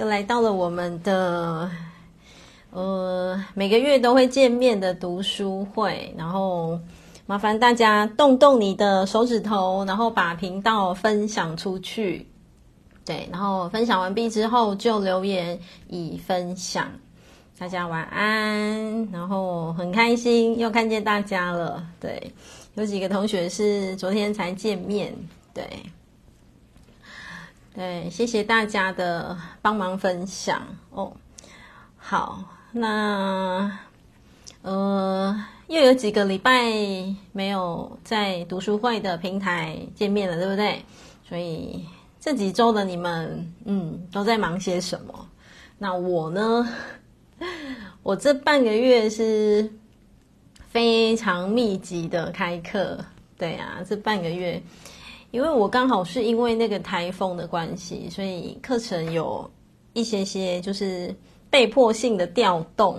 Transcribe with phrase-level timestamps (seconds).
[0.00, 1.70] 又来到了我们的
[2.70, 6.80] 呃每个月都会见面的读书会，然后
[7.26, 12.26] 麻烦大家动动你的手指头，然后把频道分享出去。
[13.04, 16.88] 对，然后分享完毕之后就留言已分享。
[17.58, 21.86] 大家晚安，然后很开心又看见大家了。
[22.00, 22.32] 对，
[22.72, 25.14] 有几个同学是昨天才见面。
[25.52, 25.68] 对。
[27.80, 30.60] 对，谢谢大家的帮忙分享
[30.90, 31.10] 哦。
[31.96, 33.78] 好，那
[34.60, 36.62] 呃，又有几个礼拜
[37.32, 40.84] 没有在读书会的平台见面了，对不对？
[41.26, 41.86] 所以
[42.20, 45.26] 这几周的你们，嗯，都在忙些什么？
[45.78, 46.68] 那我呢？
[48.04, 49.72] 我这半个月是
[50.68, 53.02] 非常密集的开课。
[53.38, 54.62] 对啊，这半个月。
[55.32, 59.48] 因为我刚好是因为那个台风的关系，所以课程有
[59.92, 61.14] 一些些就是
[61.48, 62.98] 被迫性的调动，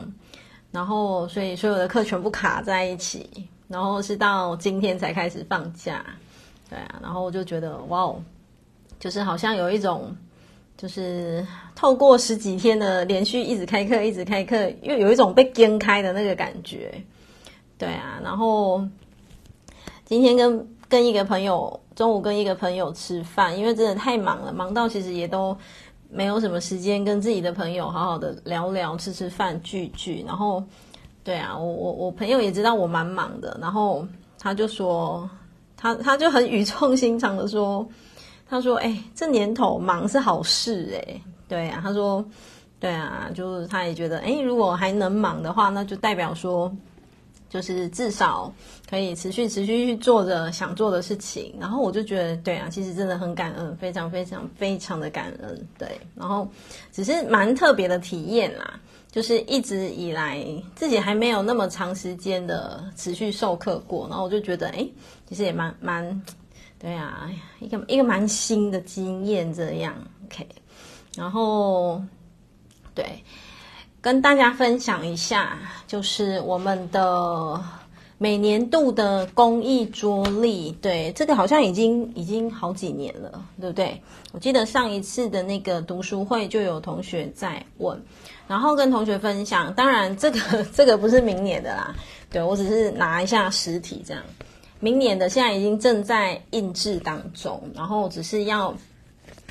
[0.72, 3.30] 然后所以所有的课全部卡在一起，
[3.68, 6.06] 然后是到今天才开始放假，
[6.70, 8.24] 对啊，然后我就觉得哇哦，
[8.98, 10.16] 就是好像有一种
[10.78, 17.04] 就是透过十几天的连续一直开课一直开课，又有一种被惊开的那个感觉，
[17.78, 18.88] 对啊，然后
[20.06, 21.81] 今天跟跟一个朋友。
[21.96, 25.56] 中午跟一个朋友吃饭，因为真的太忙了，忙到其实也都
[26.10, 30.24] 没有什么时间跟自己的朋友好好的聊聊、吃吃饭、聚聚。
[30.26, 30.64] 然后，
[31.24, 34.08] 对啊，我我我朋友也知道我蛮忙的，然后
[34.40, 35.30] 他就说，
[35.76, 37.86] 他他就很语重心长的说，
[38.50, 42.24] 他说：“哎，这年头忙是好事哎。”对啊，他说
[42.80, 46.72] ：“对啊，就是他也觉得，哎，如果还能忙的话，那就代表说。”
[47.52, 48.50] 就是至少
[48.92, 55.88] 可以持续持续去做着想做的事情，然后我就觉得，对啊，其实真的很感恩，非常非常非常的感恩，对。
[56.14, 56.46] 然后
[56.92, 58.78] 只是蛮特别的体验啦，
[59.10, 64.86] 就是一直以来自己还没有那么长时间的持续授课过，然后我就觉得，哎，
[65.26, 66.22] 其实也蛮蛮，
[66.78, 67.32] 对啊，
[67.62, 70.46] 一个一个蛮新的经验这样，OK。
[71.16, 72.04] 然后，
[72.94, 73.24] 对。
[74.02, 77.64] 跟大家分享一下，就是我们的
[78.22, 80.72] 每年度的公益桌历。
[80.74, 84.00] 对，这个好像已经已经好几年了，对不对？
[84.32, 88.00] 我记得上一次的那个读书会就有同学在问，
[88.48, 89.74] 然后跟同学分享。
[89.74, 91.96] 当然，这个 这个不是明年的啦，
[92.30, 94.22] 对，我只是拿一下实体这样。
[94.80, 98.72] 明年的现在已经正在印制当中，然后只是要。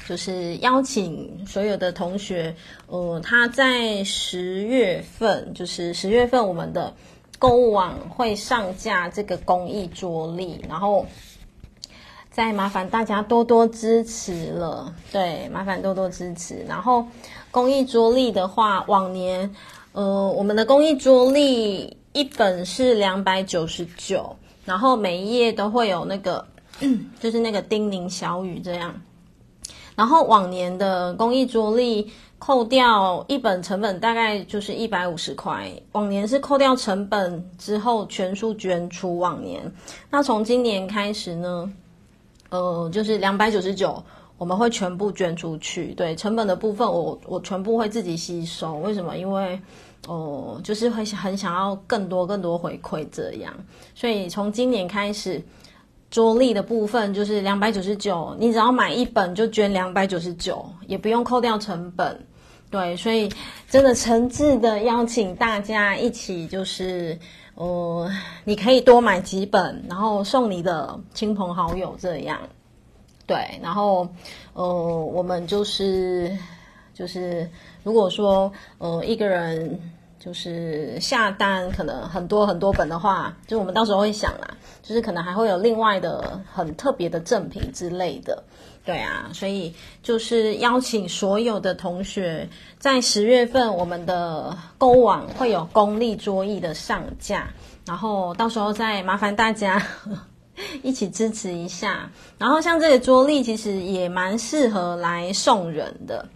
[0.08, 2.52] 就是邀请所有的同学，
[2.88, 6.92] 呃，他在十月份，就是十月份我们的
[7.40, 11.06] 购物网会上架这个公益桌历，然后
[12.30, 16.62] 再麻烦大家多多支持了，对，麻烦多多支持。
[16.68, 17.06] 然后
[17.50, 19.54] 公益桌历的话，往年，
[19.92, 24.36] 呃，我们的公益桌历一本是两百九十九，
[24.66, 26.46] 然后每一页都会有那个，
[27.20, 29.00] 就是那个叮咛小语这样。
[29.96, 39.18] 然后往年的公益桌历扣掉一本成本大概就是一百五十块，往年是扣掉成本之后全数捐出。
[39.18, 39.70] 往年，
[40.10, 41.72] 那从今年开始呢，
[42.48, 44.02] 呃，就是两百九十九，
[44.38, 45.92] 我们会全部捐出去。
[45.94, 48.78] 对，成本的部分我，我全部会自己吸收。
[48.78, 49.16] 为什么？
[49.18, 49.60] 因为
[50.08, 53.54] 哦、呃，就是会很想要更多更多回馈这样，
[53.94, 55.40] 所以从今年开始。
[56.10, 62.26] 桌历的部分就是两百九十九，你只要买一本就捐两百九十九，也不用扣掉成本。
[62.70, 63.28] 对，所以
[63.68, 67.18] 真的诚挚的邀请大家一起，就是
[67.56, 68.10] 呃，
[68.44, 72.38] 你可以多买几本，然后送你的亲朋好友这样。
[73.26, 74.08] 对，然后
[74.54, 76.36] 呃，我们就是
[76.94, 77.50] 就是
[77.82, 79.78] 如果说呃一个人。
[80.20, 84.50] 就是下单可能很多很多本的话，就我们到时候会想啦，
[84.82, 88.44] 就是可能还会有另外的很特别的赠品之类的，
[88.84, 92.46] 对啊，所以就是邀请所有的同学
[92.78, 97.48] 在十月份我们的购物网会有公益桌椅的上架，
[97.86, 99.82] 然后到时候再麻烦大家
[100.82, 102.10] 一起支持一下。
[102.36, 106.28] 然后像这个桌历其实也蛮适合来送人的，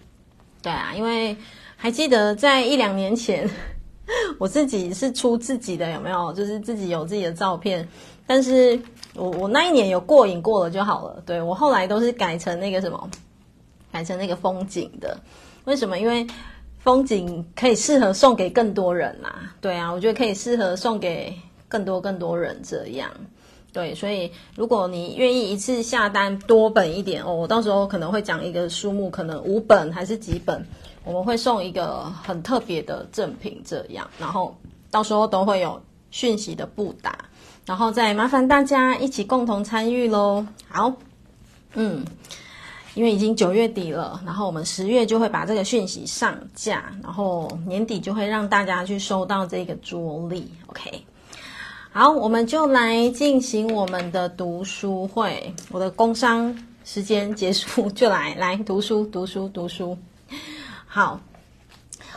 [0.63, 1.37] 对啊，因为
[1.77, 3.47] 还记得在一两年前。
[4.39, 6.33] 我自己是出自己的有没有？
[6.33, 7.89] 就是自己有自己的照片，
[8.27, 8.79] 但是
[9.15, 11.23] 我我那一年有过瘾过了就好了。
[11.25, 13.11] 对，我后来都是改成那个什么，
[13.91, 15.17] 改成那个风景的。
[15.65, 15.99] 为什么？
[15.99, 16.27] 因为
[16.81, 19.55] 风景可以适合送给更多人啊。
[19.61, 21.35] 对啊，我觉得可以适合送给
[21.67, 23.11] 更多更多人这样。
[23.73, 30.65] 对，所以如果你愿意一次下单多本一点哦，我到时候可能会讲一个数目，可能五本还是几本，
[31.05, 34.57] 我们会送一个很特别的赠品，这样，然后
[34.91, 35.81] 到时候都会有
[36.11, 37.17] 讯息的布达，
[37.67, 40.45] 然后再麻烦大家一起共同参与喽。
[40.69, 40.93] 好，
[41.75, 42.05] 嗯，
[42.95, 51.05] 因为已经九月底了，然后我们十月就会把这个讯息上架，然后年底就会让大家去收到这个桌历，OK。
[51.93, 55.55] 好，我们就来进行我们的读书会。
[55.71, 56.53] 我的工商
[56.85, 59.97] 时间结束，就来来读书，读书，读书。
[60.95, 61.19] 好，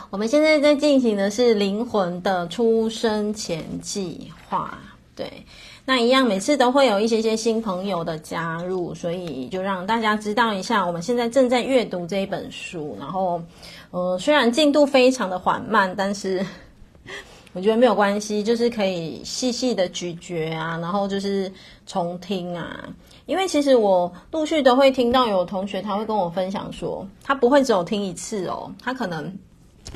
[0.08, 4.78] 我们现在在进行的是灵魂的出生前计划。
[5.16, 5.44] 对，
[5.84, 12.96] 那一样，每次都会有一些些新朋友的加入，所以就让大家知道一下，我们现在正在阅读这一本书。
[13.00, 13.42] 然后，
[13.90, 16.46] 呃，虽然进度非常的缓慢，但是。
[17.54, 21.50] 我觉得没有关系，就是可以细细的咀嚼啊，然后就是
[21.84, 22.88] 重听啊。
[23.28, 29.32] 因为其实我陆续都会听到有同学他会跟我分享说，他不会只有听一次哦，他可能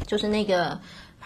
[0.07, 0.79] 就是那个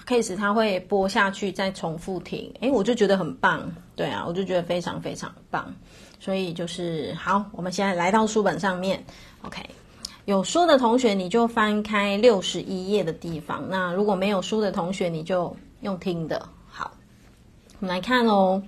[0.06, 2.50] case 他会播下去再重复听。
[2.61, 5.75] 诶，我就觉得很棒，对啊，我就觉得非常非常棒。
[6.19, 9.05] 所以就是好，我们现在来到书本上面
[9.43, 9.62] ，OK，
[10.25, 15.55] 有书的同学你就翻开六十一页的地方，那如果没有书的同学你就。
[15.82, 16.49] 用听的。
[16.69, 16.91] 好，
[17.81, 18.62] 我们来看哦，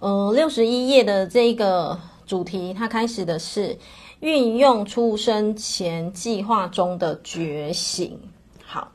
[0.00, 3.76] 呃，六十一页的这个主题，它开始的是
[4.20, 8.18] 运用出生前计划中的觉醒。
[8.64, 8.90] 好，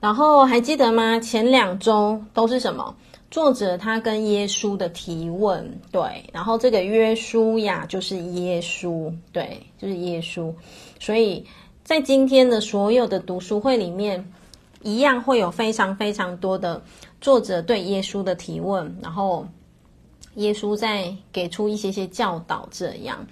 [0.00, 1.20] 然后还记得吗？
[1.20, 2.94] 前两周都是什么？
[3.30, 10.52] 作者他跟耶稣的提问，对，然后这个约书亚就是耶稣，对，就是耶稣。
[10.98, 11.44] 所以
[11.82, 14.24] 在今天的所有的读书会里面。
[14.86, 16.82] 一样会有非常非常多的
[17.18, 19.46] 作者对耶稣的提问，然后
[20.36, 23.24] 耶稣在给出一些些教导，这样，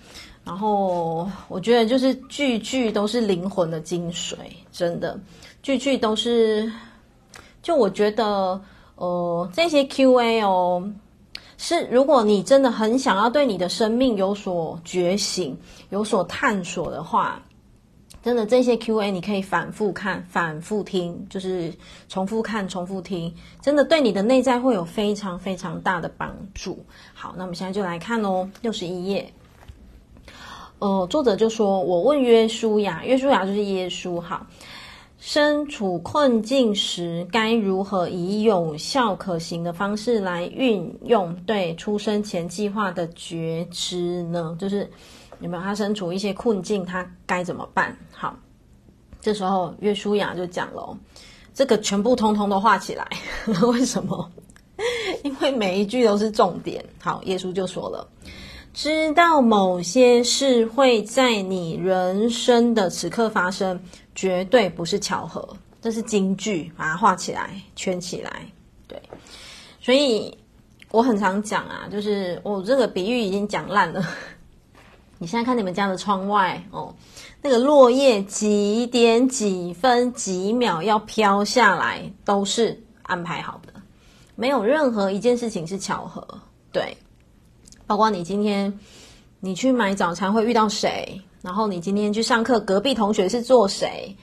[0.44, 4.34] 然后我觉得就是句句都是灵魂的精髓，
[4.72, 5.18] 真的，
[5.62, 6.70] 句句都是。
[7.62, 8.60] 就我觉得，
[8.96, 10.82] 呃，这些 Q&A 哦，
[11.58, 15.56] 是如果你真的很想要对你的生命有所觉醒、
[15.90, 17.40] 有所探索的话。
[18.22, 21.74] 真的，这些 Q&A 你可以反复看、反复听，就是
[22.08, 26.78] 重复看、重复听，真的对你的内在会有非常非常大的帮助。
[27.12, 29.28] 好，那我们现在就来看哦，六十一页。
[30.78, 34.20] 呃，作者就说：“我问约书亚，约书亚就是耶稣。
[34.20, 34.46] 好，
[35.18, 44.88] 身处困境时，该如何以有效可行的方式来运用对出生前计划的觉知呢？”就是。
[45.42, 47.94] 有没有他身处一些困境，他该怎么办？
[48.10, 48.34] 好，
[49.20, 50.96] 这时候约书亚就讲了，
[51.52, 53.06] 这个全部通通都画起来。
[53.62, 54.30] 为什么？
[55.22, 56.84] 因为每一句都是重点。
[57.00, 58.08] 好，耶稣就说了，
[58.72, 63.78] 知道某些事会在你人生的此刻发生，
[64.14, 65.46] 绝对不是巧合。
[65.80, 68.46] 这是金句，把它画起来，圈起来。
[68.86, 69.00] 对，
[69.80, 70.36] 所以
[70.90, 74.04] 我很常讲啊，就是我这个比喻已经讲烂了。
[75.22, 76.92] 你现在看你们家的窗外哦，
[77.40, 83.72] 那个落叶几点几分几秒要飘下来，都是安排好的，
[84.34, 86.26] 没有任何一件事情是巧合。
[86.72, 86.96] 对，
[87.86, 88.76] 包括你今天
[89.38, 94.16] 你去买早餐会遇到谁，然后你今天去上课，隔壁同学是做谁，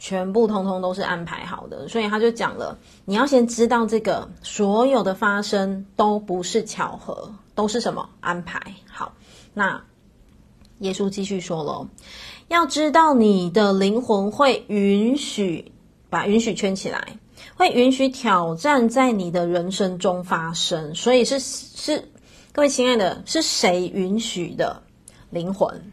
[0.00, 1.86] 全部通通都是安排好的。
[1.86, 9.12] 所以他就讲了，你要先知道这个所有的发生都不是巧合，都是什么安排好。
[9.54, 9.80] 那。
[10.82, 11.88] 耶稣继续说了
[12.48, 15.72] ：“要知道，你的灵魂会允许
[16.10, 17.18] 把允许圈起来，
[17.54, 20.92] 会允许挑战在你的人生中发生。
[20.94, 22.10] 所以是是，
[22.52, 24.82] 各位亲爱的，是谁允许的
[25.30, 25.92] 灵魂？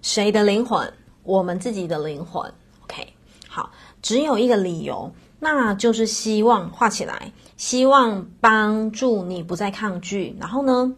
[0.00, 0.90] 谁的灵魂？
[1.22, 2.42] 我们自己的灵魂。
[2.84, 3.06] OK，
[3.46, 3.70] 好，
[4.00, 10.34] 只有一个理由，那就是希望画起来，希望帮助你不再抗拒。
[10.40, 10.96] 然后呢？”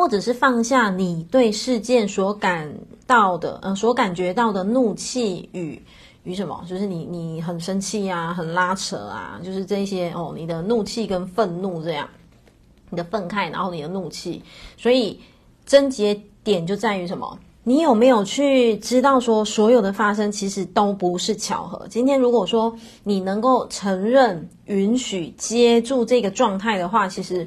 [0.00, 2.74] 或者是放下你对事件所感
[3.06, 5.78] 到的，嗯、所感觉到的怒气与
[6.22, 6.64] 与什么？
[6.66, 12.08] 就是你你很生气啊，很拉扯啊，就是这些哦，你的怒气跟愤怒这样，
[12.88, 14.42] 你的愤慨，然后你的怒气。
[14.78, 15.20] 所以
[15.66, 17.38] 症结点就在于什么？
[17.62, 21.86] 你有没有去知道说，所有的发生其实都不是巧合？
[21.90, 27.46] 今天如果说你能够承认、允许、接住这个状态的话，其实。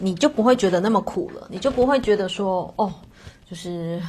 [0.00, 2.92] 你就不会觉得那么苦了，你就不会觉得说哦，
[3.48, 4.02] 就是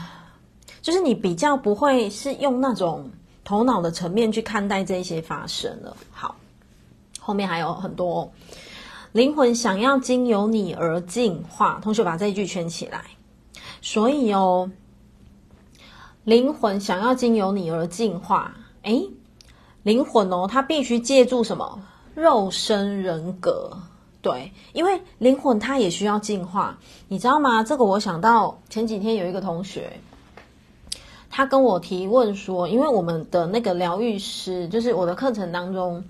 [0.82, 3.08] 就是你比较不会是用那种
[3.44, 5.96] 头脑的层面去看待这些发生了。
[6.10, 6.36] 好，
[7.20, 8.32] 后面还有很多，
[9.12, 11.80] 灵魂想要经由你而进化。
[11.84, 13.04] 同学把这一句圈起来。
[13.82, 14.72] 所以哦，
[16.24, 18.56] 灵魂想要经由你而进化。
[18.84, 19.10] 诶，
[19.84, 21.80] 灵魂哦，它必须借助什么？
[22.16, 23.78] 肉身人格。
[24.22, 27.64] 对，因为灵魂它也需要进化，你知道吗？
[27.64, 29.94] 这个我想到前几天有一个同学，
[31.30, 36.04] 他跟我提问说，因为我们的那个疗愈师，就是我的课程当中，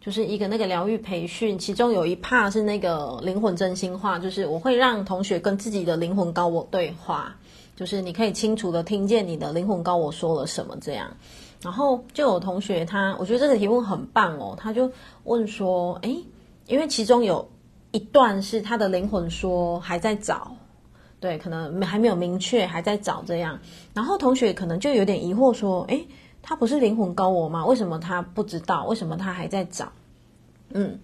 [0.00, 7.36] 就是一个那个疗愈培训，其中有一 part 是那个灵魂真心话，就是我会让同学跟自己的灵魂高我对话，
[7.76, 11.08] 就是你可以清楚的听见你的灵魂高我说了什么这样。
[11.62, 14.90] 然后就有同学他，我觉得这个提问很棒哦，他就
[15.22, 16.24] 问说，诶，
[16.66, 17.48] 因为其中有。
[17.94, 20.50] 一段是他的灵魂说还在找，
[21.20, 23.58] 对，可能还没有明确，还在找这样。
[23.92, 26.02] 然后同学可能就有点疑惑说：“诶，
[26.40, 27.66] 他不是灵魂高我吗？
[27.66, 28.86] 为什么他不知道？
[28.86, 29.92] 为什么他还在找？”
[30.72, 30.98] 嗯，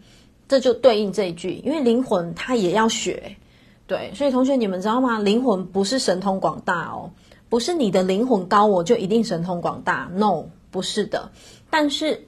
[0.48, 3.36] 这就对应这一句，因为灵魂他也要学，
[3.86, 5.18] 对，所以同学你们知道吗？
[5.18, 7.10] 灵魂不是神通广大哦，
[7.50, 11.30] 不是你的灵魂高我就一定神通广大，no，不是的，
[11.68, 12.24] 但是。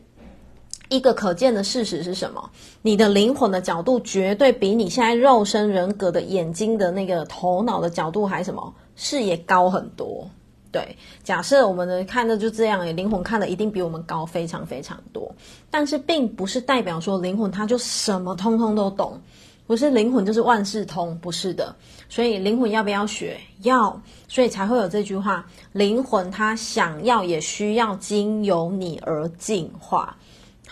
[0.91, 2.51] 一个可见的事实是什么？
[2.83, 10.29] 你的灵魂的角度绝对比你现在肉身人格的眼睛的那个头脑的角度还什么视野高很多。
[10.73, 15.33] 对，假设我们的看的就这样，灵魂看的一定比我们高非常非常多。
[15.71, 19.21] 但是并不是代表说灵魂它就什么通通都懂，
[19.67, 21.75] 不是灵魂就是万事通，不是的。
[22.09, 23.37] 所以灵魂要不要学？
[23.63, 30.17] 要，所以才会有这句话：灵魂它想要也需要经由你而进化。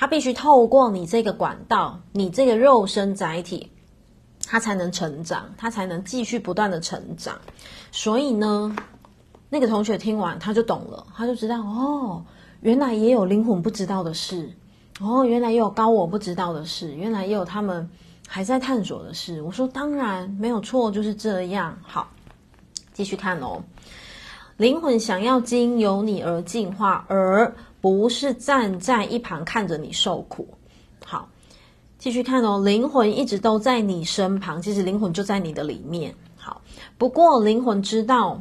[0.00, 3.69] 它必须透过你这个管道，你这个肉身载体，
[4.47, 7.37] 它才能成长，它才能继续不断的成长。
[7.90, 8.76] 所以呢，
[9.50, 12.25] 那个同学听完他就懂了，他就知道哦，
[12.61, 14.49] 原来也有灵魂不知道的事，
[15.00, 17.90] 哦，原来也有高我不知道的事，原来也有他们
[18.28, 19.43] 还在探索的事。
[19.43, 21.76] 我说当然没有错，就是这样。
[21.83, 22.09] 好，
[22.93, 23.64] 继续看哦，
[24.59, 27.52] 灵魂想要经由你而进化，而。
[27.88, 30.47] 不是站在一旁看着你受苦，
[31.02, 31.26] 好，
[31.99, 32.62] 继续看哦。
[32.62, 36.14] 灵魂一直都在你身旁，其实灵魂就在你的里面。
[36.37, 36.61] 好，
[36.99, 38.38] 不过灵魂知道，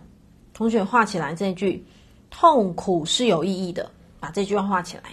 [0.53, 1.85] 同学画起来这句，
[2.29, 3.89] 痛苦是有意义的，
[4.19, 5.03] 把这句话画起来。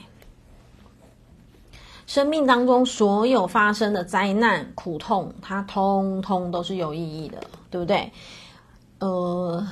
[2.06, 8.10] 生命当中所有发生的灾难、苦痛，它通通都是有意义的，对不对？
[8.98, 9.64] 呃，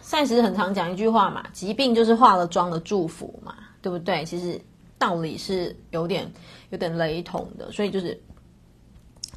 [0.00, 3.54] 赛斯很常讲一句话嘛，疾病就是化了妆的祝福嘛。
[3.86, 4.24] 对不对？
[4.24, 4.60] 其实
[4.98, 6.28] 道理是有点
[6.70, 8.20] 有点雷同的，所以就是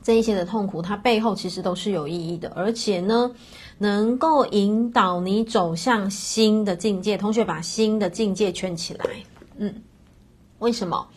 [0.01, 3.32] 这一些的痛苦，它背后其实都是有意义的，而且呢，
[3.77, 7.15] 能够引导你走向新的境界。
[7.15, 9.06] 同学把新的境界圈起来，
[9.58, 9.84] 嗯，
[10.58, 11.08] 为什么？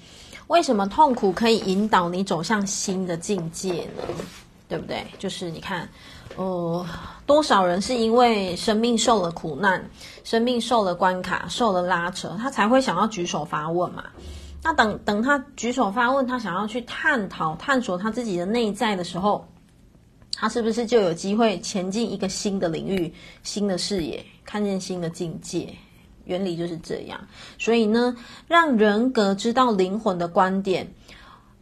[0.48, 4.02] 为什么痛苦可以引导你走向新的境界呢？
[4.68, 5.06] 对不对？
[5.18, 5.88] 就是你看。
[6.36, 6.86] 呃，
[7.26, 9.88] 多少人是因为生命受了苦难，
[10.24, 14.04] 生命受了关卡，受了拉扯，他才会想要举手发问嘛？
[14.62, 19.46] 那等等他举手发问，他想要去探讨、探索他自己的内在的时候，
[20.36, 23.12] 他是不是就有机会前进一个新的领域、
[23.42, 25.74] 新的视野，看见新的境界？
[26.24, 27.20] 原理就是这样。
[27.58, 30.92] 所以呢，让人格知道灵魂的观点。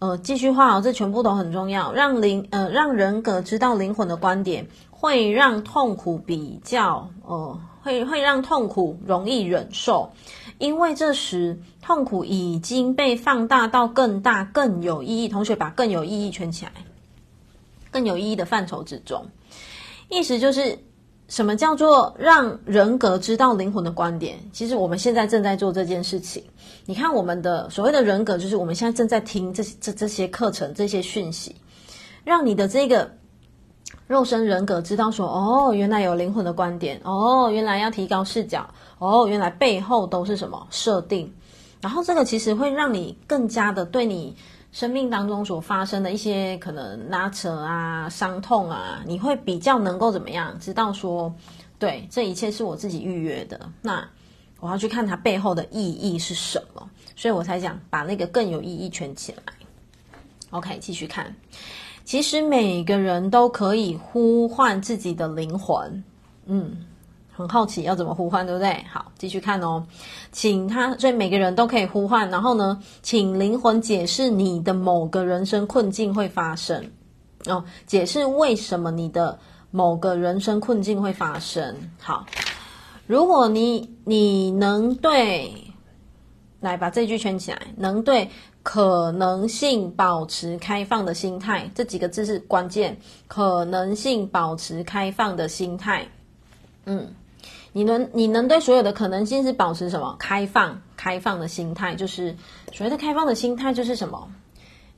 [0.00, 1.92] 呃，继续画哦，这全部都很重要。
[1.92, 4.66] 让灵呃，让人格知道灵魂的观点，
[5.00, 10.12] 会让痛苦比较呃，会会让痛苦容易忍受，
[10.58, 15.26] 因为这时痛苦已经被放大到更大、更有意义。
[15.26, 16.72] 同学把更有意义圈起来，
[17.90, 19.24] 更有意义的范畴之中，
[20.10, 20.78] 意思就是。
[21.30, 24.36] 什么叫做让人格知道灵魂的观点？
[24.52, 26.42] 其实我们现在正在做这件事情。
[26.86, 31.54] 你看，我们的所谓的人格，就是我们现在正在听这这这些课程、这些讯息，
[32.24, 33.08] 让你的这个
[34.10, 41.32] 肉身人格知道说：哦，原来有灵魂的观点，哦，原来要提高视角，哦，原来背后都是什么设定。
[41.80, 44.36] 然后这个其实会让你更加的对你。
[44.72, 50.56] 生命当中所发生的一些可能拉扯啊、伤痛啊，你会比较能够怎么样？
[50.60, 51.32] 知道说，
[51.76, 53.60] 对，这一切是我自己预约的。
[53.82, 54.08] 那
[54.60, 59.42] 我要去看它背后的意义是什么，所以我才讲把那个更有意义圈起来。
[60.50, 61.34] OK，继续看。
[62.04, 66.04] 其实每个人都可以呼唤自己的灵魂，
[66.46, 66.86] 嗯。
[67.32, 68.84] 很好奇要怎么呼唤，对不对？
[68.92, 69.82] 好，继续看哦，
[70.30, 72.28] 请他，所以每个人都可以呼唤。
[72.28, 76.84] 然后呢，请灵魂解释你的某个人生困境会发生
[77.46, 79.38] 哦，解释为什么你的
[79.70, 81.74] 某个人生困境会发生。
[81.98, 82.26] 好，
[83.06, 85.50] 如果你你能对
[86.60, 88.28] 来把这句圈起来，能对
[88.62, 92.98] 可能性保持开放的心态，这几个字是关键。
[93.26, 96.06] 可能性保持开放的心态，
[96.84, 97.14] 嗯，
[97.72, 100.14] 你能你能对所有的可能性是保持什么？
[100.18, 102.36] 开放开放的心态，就是
[102.72, 104.28] 所谓的开放的心态就是什么？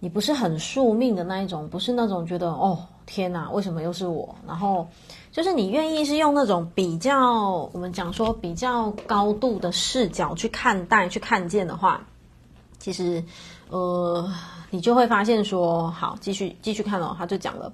[0.00, 4.34] 你不是很宿命的那一种，不是那种觉得哦天哪，为什么又是我？
[4.48, 4.88] 然后
[5.30, 12.04] 就是你愿意是用那种比较，我们讲说比较高度的视角去看待、去看见的话，
[12.82, 13.22] 其实
[13.70, 14.28] 呃，
[14.70, 17.72] 你就会发现说，好，继续继续看哦，他就讲了，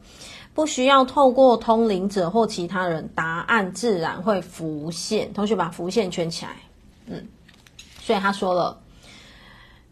[0.52, 5.32] 不需要透过通灵者或其他人，答案自然会浮现。
[5.32, 6.56] 同学把浮现圈起来，
[7.06, 7.26] 嗯，
[8.02, 8.78] 所以他说了。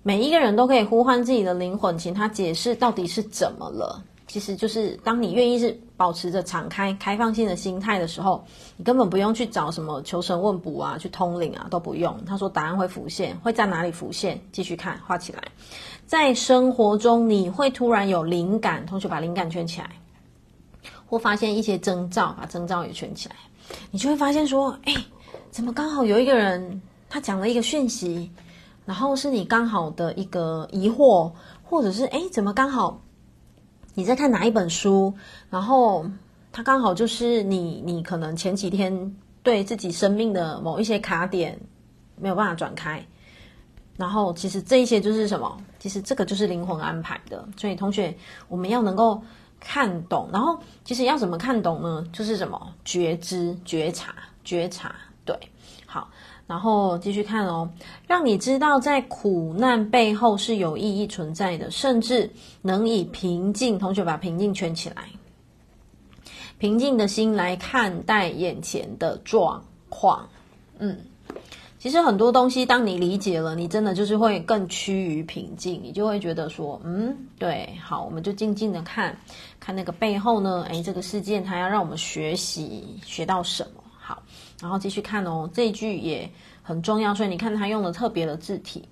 [0.02, 4.00] 每一个人都可以呼唤自己的灵魂，请他解释到底是怎么了。
[4.36, 8.44] 其实就是当你愿意是保持着敞开、开放性的心态的时候，
[8.76, 12.14] 你根本不用去找什么求神问卜啊、去通灵啊，都不用。
[12.26, 14.38] 他说答案会浮现，会在哪里浮现？
[14.52, 15.42] 继续看，画起来。
[16.04, 19.90] 在生活中，你会突然有灵感，同学把灵感圈起来，
[21.06, 23.36] 或发现一些征兆，把征兆也圈起来，
[23.90, 24.94] 你就会发现说，哎，
[25.50, 28.30] 怎么刚好有一个人他讲了一个讯息。
[28.84, 31.28] 然后是你刚好的一个疑惑，
[31.64, 33.00] 或者是诶，怎么刚好
[33.96, 35.14] 你在看哪一本书？
[35.48, 36.04] 然后
[36.52, 41.58] 它刚好就是你，你可能前几天对自己生命的某一些卡点
[42.14, 43.02] 没有办法转开。
[43.96, 45.56] 然后其实这一些就是什么？
[45.78, 47.48] 其实这个就是灵魂安排的。
[47.56, 48.14] 所以同学，
[48.48, 49.22] 我们要能够
[49.58, 50.28] 看懂。
[50.30, 52.06] 然后其实要怎么看懂呢？
[52.12, 52.74] 就是什么？
[52.84, 54.94] 觉知、觉察、觉察。
[55.24, 55.34] 对，
[55.86, 56.10] 好。
[56.46, 57.68] 然后继续看哦，
[58.06, 62.30] 让你知道在苦难背后是有意义存在的，甚至
[62.62, 65.08] 能以平静，同学把平静圈起来，
[66.58, 70.28] 平静的心来看待眼前的状况。
[70.78, 70.96] 嗯，
[71.80, 79.18] 其实很多东西，当你理解了，你真的就是会更趋于平静，你就会觉得说，嗯，对，好，我们就静静的看
[79.58, 83.82] 看那个背后呢，诶，这个事件它要让我们学习学到什么。
[84.60, 86.30] 然后继续看哦，这一句也
[86.62, 88.88] 很重要，所以你看他用了特别的字体。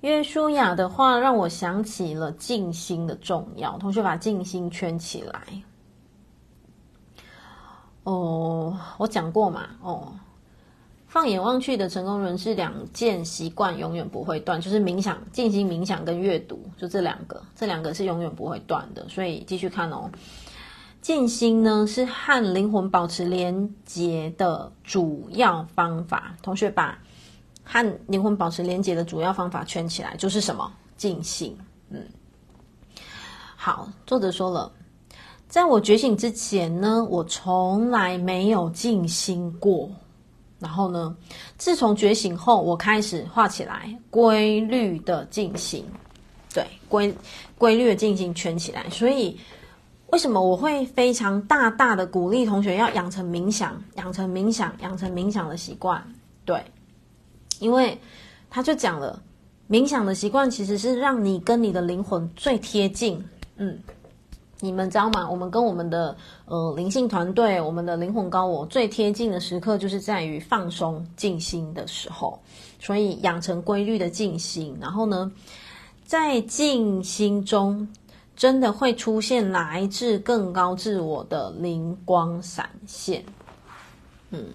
[0.00, 5.42] 约书亚的话让我想起了静心的重要，同学把静心圈起来。
[8.04, 10.10] 哦，我讲过嘛，哦，
[11.06, 19.06] 放眼望去的成功人士，两件习惯永远不会断，就是冥想、静心冥想跟阅读，就这两个，这两个是永远不会断的。
[19.10, 20.10] 所以继续看哦。
[21.00, 26.34] 静心呢，是和灵魂保持连结的主要方法。
[26.42, 26.98] 同学把
[27.64, 30.70] 和灵魂保持连结的主要方法圈起来，就是什么？
[30.98, 31.56] 静心。
[31.88, 32.06] 嗯，
[33.56, 33.88] 好。
[34.06, 34.70] 作者说了，
[35.48, 39.90] 在我觉醒之前呢，我从来没有静心过。
[40.58, 41.16] 然后呢，
[41.56, 45.82] 自从觉醒后，我开始画起来规律的静心。
[46.52, 47.14] 对，规
[47.56, 49.40] 规律的静心圈起来，所以。
[50.12, 56.02] 为什么我会非常大大的鼓励同学要养成冥想，养成冥想，养成冥想的习惯？
[56.44, 56.60] 对，
[57.60, 57.96] 因为
[58.50, 59.22] 他就讲了，
[59.68, 63.24] 冥想的习惯其实是让你跟你的灵魂最贴近。
[63.56, 63.78] 嗯，
[64.58, 65.30] 你们知道吗？
[65.30, 72.36] 我们跟我们的呃灵性团队，我们的灵魂高我最贴近的时刻，就是在于放松静心的时候。
[72.80, 75.30] 所以养成规律的静心，然后呢，
[76.04, 77.86] 在静心中。
[78.40, 83.22] 真的会出现来自更高自我的灵光闪现。
[84.30, 84.46] 嗯，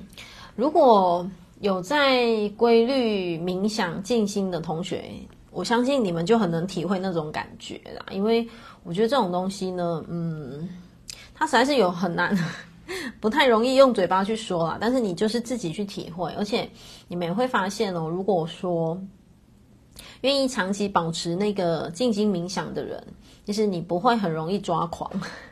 [0.55, 1.23] 如果
[1.59, 5.05] 有在规律冥想静心的同学，
[5.51, 8.03] 我相信你们就很能体会那种感觉啦。
[8.09, 8.49] 因为
[8.81, 10.67] 我觉得这种东西呢，嗯，
[11.35, 12.35] 它实在是有很难，
[13.21, 14.79] 不太容易用嘴巴去说啦。
[14.81, 16.67] 但是你就是自己去体会，而且
[17.07, 18.99] 你们也会发现哦，如果说
[20.25, 23.01] 愿意长期保持那个静心冥想的人。
[23.45, 25.07] 其实你不会很容易抓狂，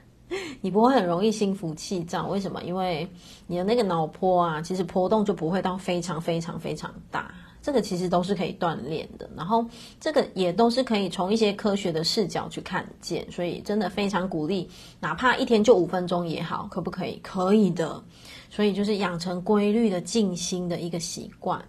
[0.62, 2.26] 你不会很容易心浮气躁。
[2.28, 2.64] 为什么？
[2.64, 3.08] 因为
[3.46, 7.32] 你的那个脑波啊，其实波动就不会到非常非常非常大。
[7.62, 9.64] 这个其实都是可以锻炼的，然后
[10.00, 13.32] 这个也都是可以从一些科学的视角去看见。
[13.32, 14.68] 所以真的非常鼓励，
[15.00, 17.20] 哪怕一天就五分钟也好，可不可以？
[17.22, 18.04] 可以的。
[18.50, 21.64] 所以就是养成规律的静心的一个习惯。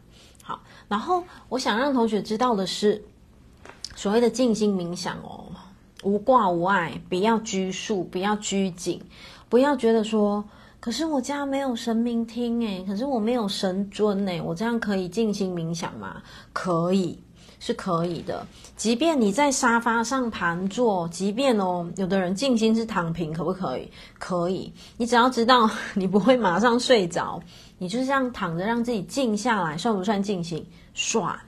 [0.88, 3.03] 然后我想让同学知道的是，
[3.97, 5.44] 所谓的静心冥想哦。
[6.03, 9.01] 无挂无碍，不要拘束，不要拘谨，
[9.49, 10.44] 不要觉得说，
[10.79, 16.20] 可是我家没有神明听诶，可是我没有神尊诶，我这样可以静心冥想吗？
[16.53, 17.18] 可以，
[17.59, 18.47] 是可以的。
[18.77, 23.90] 即便你在沙发上盘坐，即便哦，有的人静心是躺平，可不可以？
[24.18, 24.70] 可以。
[24.99, 27.40] 你只要知道 你不会马上睡着，
[27.79, 30.65] 你就是这样躺着，让自己静下来，算不算静心？
[30.95, 31.39] 算。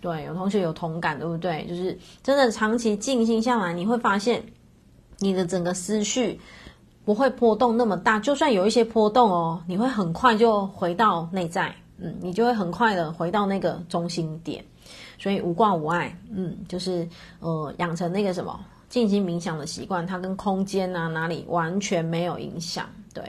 [0.00, 1.66] 对，有同学有同感，对不对？
[1.68, 4.42] 就是真的长期静心下来，你会发现
[5.18, 6.40] 你的整个思绪
[7.04, 14.64] 不会波动那么大，就算有一些波动哦，你会很快就回到内在，嗯，你就会很快的回到那个中心点。
[15.18, 17.06] 所以无挂无碍，嗯，就是
[17.40, 22.86] 呃，养成那个什么静心冥想的习惯，它跟空间啊哪里完全没有影响。
[23.12, 23.24] 对，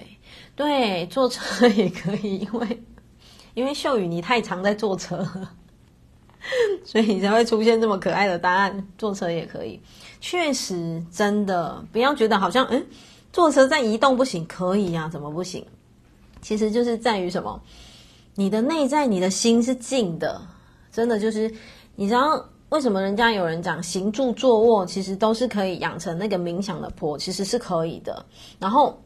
[0.60, 2.84] 对，坐车 也可以，因为
[3.54, 5.26] 因为秀宇你太常在坐车。
[6.84, 8.86] 所以你才会出现这么可爱的答案。
[8.98, 9.80] 坐车也可以，
[10.20, 12.86] 确实真的不要觉得好像嗯，
[13.32, 15.10] 坐车在移动不行，可以呀、啊？
[15.10, 15.66] 怎么不行？
[16.42, 17.62] 其实就是在于什么？
[18.36, 20.42] 你的内在，你的心是静的，
[20.92, 21.50] 真的就是
[21.96, 28.26] 你知道为什么人家有人讲行住坐卧，其实都是可以养成那个冥想的坡，其实是可以的。
[28.60, 29.02] 然后，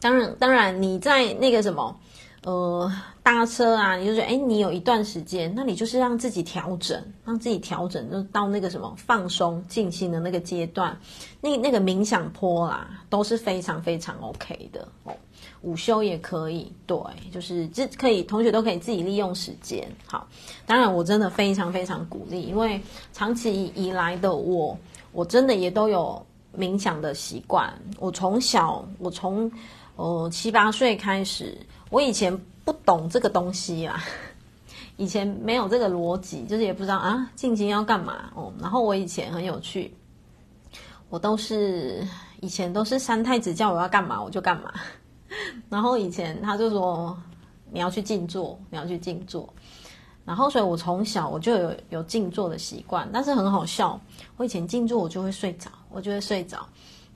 [0.00, 1.94] 当然，当然你在那个什么。
[2.42, 2.90] 呃，
[3.22, 10.98] 搭车啊，你就觉得，哎，你有一段时间，那你就是让自己调整，让自己调整，就到那个什么放松、静心的那个阶段，
[11.38, 15.12] 那那个冥想坡啦，都是非常非常 OK 的哦。
[15.60, 16.98] 午休也可以，对，
[17.30, 19.86] 就是这可以，同学都可以自己利用时间。
[20.06, 20.26] 好，
[20.64, 22.80] 当然我真的非常非常鼓励，因为
[23.12, 24.74] 长期以来的我，
[25.12, 26.24] 我真的也都有
[26.58, 27.70] 冥想的习惯。
[27.98, 29.52] 我从小，我从
[30.00, 31.54] 哦七八岁开始。
[31.90, 32.34] 我以前
[32.64, 34.02] 不懂这个东西啊，
[34.96, 38.50] 以前没有这个逻辑，就是也不知道啊，静心要干嘛哦。
[38.58, 39.92] 然后我以前很有趣，
[41.10, 42.02] 我都是
[42.40, 44.72] 以前都是三太子叫我要干嘛我就干嘛。
[45.68, 47.14] 然后以前他就说
[47.70, 49.52] 你要去静坐，你要去静坐。
[50.24, 54.00] 然后所以我从小我就有有静坐的习惯，但是很好笑，
[54.38, 56.64] 我以前静坐我就会睡着，我就会睡着。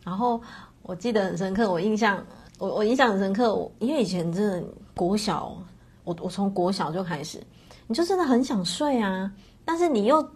[0.02, 0.38] 然后
[0.82, 2.22] 我记得很深刻，我印象。
[2.58, 4.64] 我我印象很深刻，我因为以前真的
[4.94, 5.56] 国小，
[6.04, 7.42] 我我从国小就开始，
[7.88, 9.30] 你就真的很想睡啊，
[9.64, 10.26] 但是你又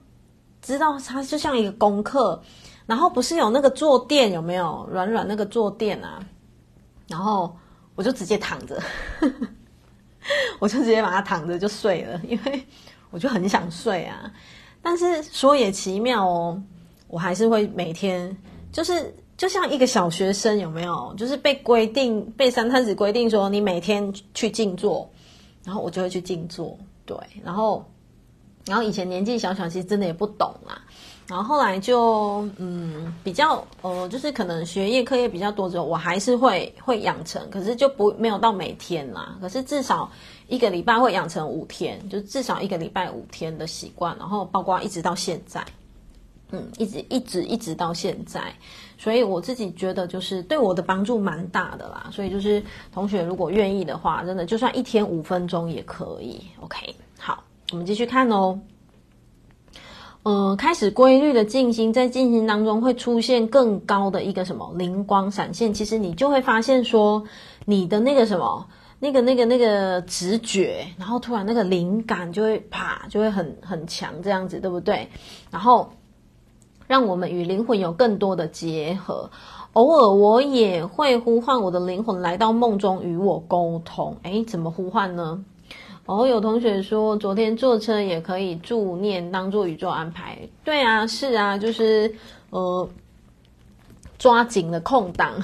[0.61, 2.43] 知道它就像一个功课，
[2.87, 6.19] 然后不是有那个坐垫有没有软软那个坐垫啊，
[7.07, 7.57] 然后
[7.95, 8.83] 我就直接躺着，
[10.59, 12.67] 我就直接把它躺着就睡了，因为
[13.11, 14.31] 我就很想睡啊，
[14.83, 16.61] 但是说也奇妙哦，
[17.07, 18.37] 我还是会每天
[18.73, 19.15] 就是。
[19.39, 21.15] 就像一个小学生有没有？
[21.17, 25.09] 就是被规定，被三太子规定说你每天去静坐，
[25.65, 26.77] 然后我就会去静坐。
[27.07, 27.83] 对，然后，
[28.67, 30.83] 然后以前年纪小小，其实真的也不懂啦。
[31.29, 39.39] 然后后来就嗯，比较呃，就是可能学业课业比较多之后，我还是会会养成，可是就不没有到每天啦。
[39.41, 40.11] 可是至少
[40.49, 45.65] 一个礼拜会养成五天，就至少一个礼拜五天的习惯，然后包括一直到现在。
[46.51, 48.41] 嗯，一直一直一直到现在，
[48.99, 52.11] 所以我自己觉得就是对我的帮助蛮大的啦。
[52.11, 56.43] 所以就是同学如果愿意的话，真的就算一天五分钟也可以。
[56.61, 58.61] OK，好，我们继续看哦。
[60.25, 65.73] 呃，开始规律的进行，在进行当中会出现更高的一个什么灵光闪现。
[65.73, 67.25] 其实你就会发现说，
[67.65, 68.67] 你的那个什么
[68.99, 75.09] 那个那个那个直觉，然后突然那个灵感就会啪就会很很强，这样子对不对？
[75.51, 75.89] 然后。
[76.89, 79.31] 让我们与灵魂有更多的结合。
[79.75, 84.17] 偶尔我也会呼唤我的灵魂来到梦中与我沟通。
[84.25, 85.45] 诶，怎么呼唤呢？
[86.07, 90.39] 哦，有同学说昨天坐车也可以助念，当做宇宙安排。
[90.65, 92.13] 对啊，是啊，就是
[92.49, 92.89] 呃，
[94.19, 95.35] 抓紧了空档，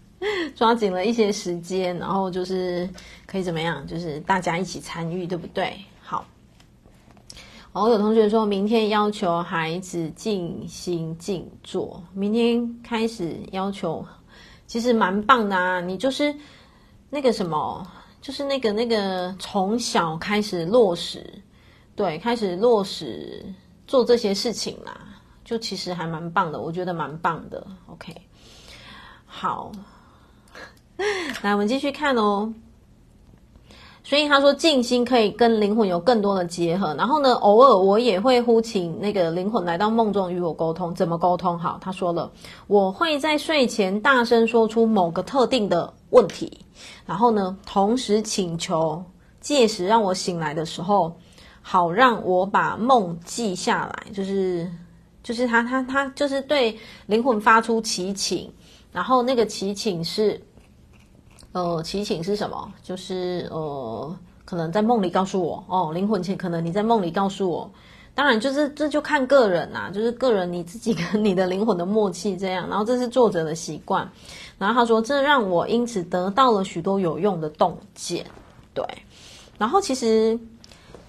[0.56, 2.88] 抓紧了一些时间，然后就是
[3.26, 3.86] 可以怎么样？
[3.86, 5.76] 就是大家一起参与，对不对？
[7.76, 14.02] 然后有同学说，明天要求孩子静心静坐，明天开始要求，
[14.66, 15.78] 其实蛮棒的啊。
[15.78, 16.34] 你就是
[17.10, 17.86] 那个什么，
[18.22, 21.22] 就是那个那个从小开始落实，
[21.94, 23.44] 对，开始落实
[23.86, 24.98] 做这些事情啦，
[25.44, 27.66] 就其实还蛮棒的，我觉得蛮棒的。
[27.88, 28.16] OK，
[29.26, 29.70] 好，
[31.42, 32.54] 来我们继续看哦。
[34.08, 40.94] 所以他说静心可以跟灵魂有更多的结合，然后呢，偶尔我也会呼请那个灵魂来到梦中与我沟通。
[40.94, 41.58] 怎么沟通？
[41.58, 42.30] 好，他说了，
[42.68, 46.60] 我会在睡前大声说出某个特定的问题，
[47.04, 49.04] 然后呢，同时请求
[49.40, 51.12] 届时让我醒来的时候，
[51.60, 54.12] 好让我把梦记下来。
[54.12, 54.70] 就是
[55.24, 58.48] 就是他他他就是对灵魂发出祈请，
[58.92, 60.40] 然后那个祈请是。
[61.56, 62.70] 呃，祈请是什么？
[62.82, 64.14] 就是呃，
[64.44, 67.70] 可能在梦里告诉我哦，灵魂请可能你在梦里告诉我。
[68.14, 72.68] 当然，就是这就看个人呐、啊，就是个人你自己跟你的灵魂的默契这样。
[72.68, 74.06] 然后这是作者的习惯。
[74.58, 78.26] 然后他说，这让我因此得到了许多有用的洞见。
[78.74, 78.84] 对。
[79.56, 80.38] 然后其实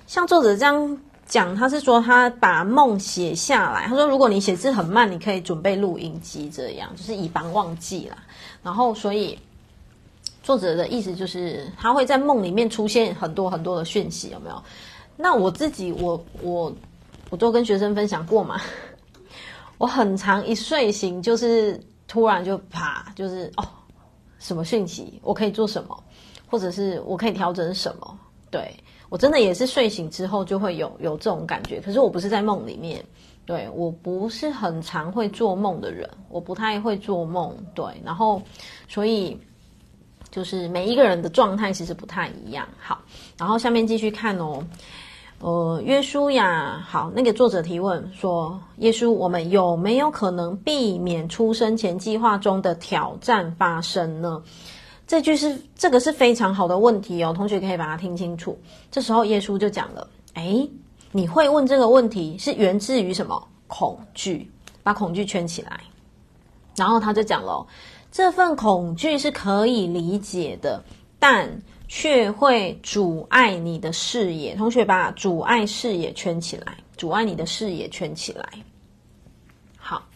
[0.06, 3.86] 像作者这样讲，他是说他把梦写下来。
[3.88, 8.16] 他说，如果你写字很慢，你可以准备录音机，这样就是以防忘记啦。
[8.64, 9.38] 然后，所以
[10.48, 14.64] 作者的意思就是，他会在梦里面出现很多很多的讯息，有没有？
[15.18, 16.74] 那我自己，我我
[17.30, 18.58] 我都跟学生分享过嘛。
[19.78, 23.68] 我很常一睡醒就是突然就啪，就是哦，
[24.40, 25.20] 什么讯息？
[25.22, 26.02] 我可以做什么？
[26.50, 28.18] 或者是我可以调整什么？
[28.50, 28.74] 对。
[29.10, 33.04] 我真的也是睡醒之后就会有有这种感觉，可是我不是在梦里面，
[33.46, 38.42] 对，我不是很常会做梦的人，我不太会做梦，对，然后
[38.88, 39.38] 所以
[40.38, 42.68] 就是每一个人的状态其实不太一样。
[42.78, 43.02] 好，
[43.40, 44.64] 然后下面继续看哦，
[45.40, 54.40] 呃，约书亚，好，那个作者提问说，耶稣，我们有没有可能避免出生前计划中的挑战发生呢？
[55.08, 58.56] 这句是这个是非常好的问题哦，同学可以把它听清楚。
[58.92, 60.70] 这时候耶稣就讲了：“诶，
[61.12, 63.44] 你会问这个问题是源自于什么？
[63.66, 64.48] 恐惧，
[64.84, 65.80] 把恐惧圈起来。”
[66.78, 67.66] 然后他就讲了
[68.18, 70.84] ：“这份恐惧是可以理解的，
[71.20, 78.50] 但却会阻碍你的视野。”同学把阻碍视野圈起来，阻碍你的视野圈起来。
[79.78, 80.08] 好，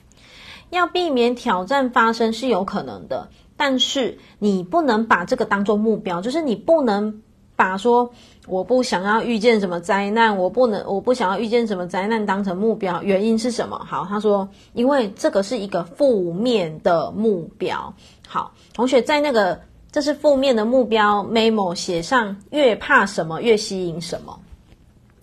[0.71, 3.29] 要避免挑战发生是有可能的。
[3.55, 7.21] 但是你不能把这个当做目标，就是你不能
[7.55, 8.11] 把说
[8.47, 13.77] 我不想要遇见什么灾难，我不能我不想要遇见什么灾难当成目标，原因是什么？
[13.87, 17.93] 好，他说，因为这个是一个负面的目标。
[18.27, 24.39] 好，同学在那个这是负面的目标 memo 写上，越怕什么越吸引什么。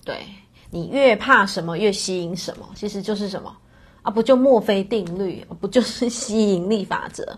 [0.05, 0.17] 对，
[0.71, 3.53] 你越怕什么越吸引什么，其实就是什么
[4.03, 4.11] 啊？
[4.11, 5.45] 不就墨菲定律？
[5.61, 7.37] 不就是吸引力法则？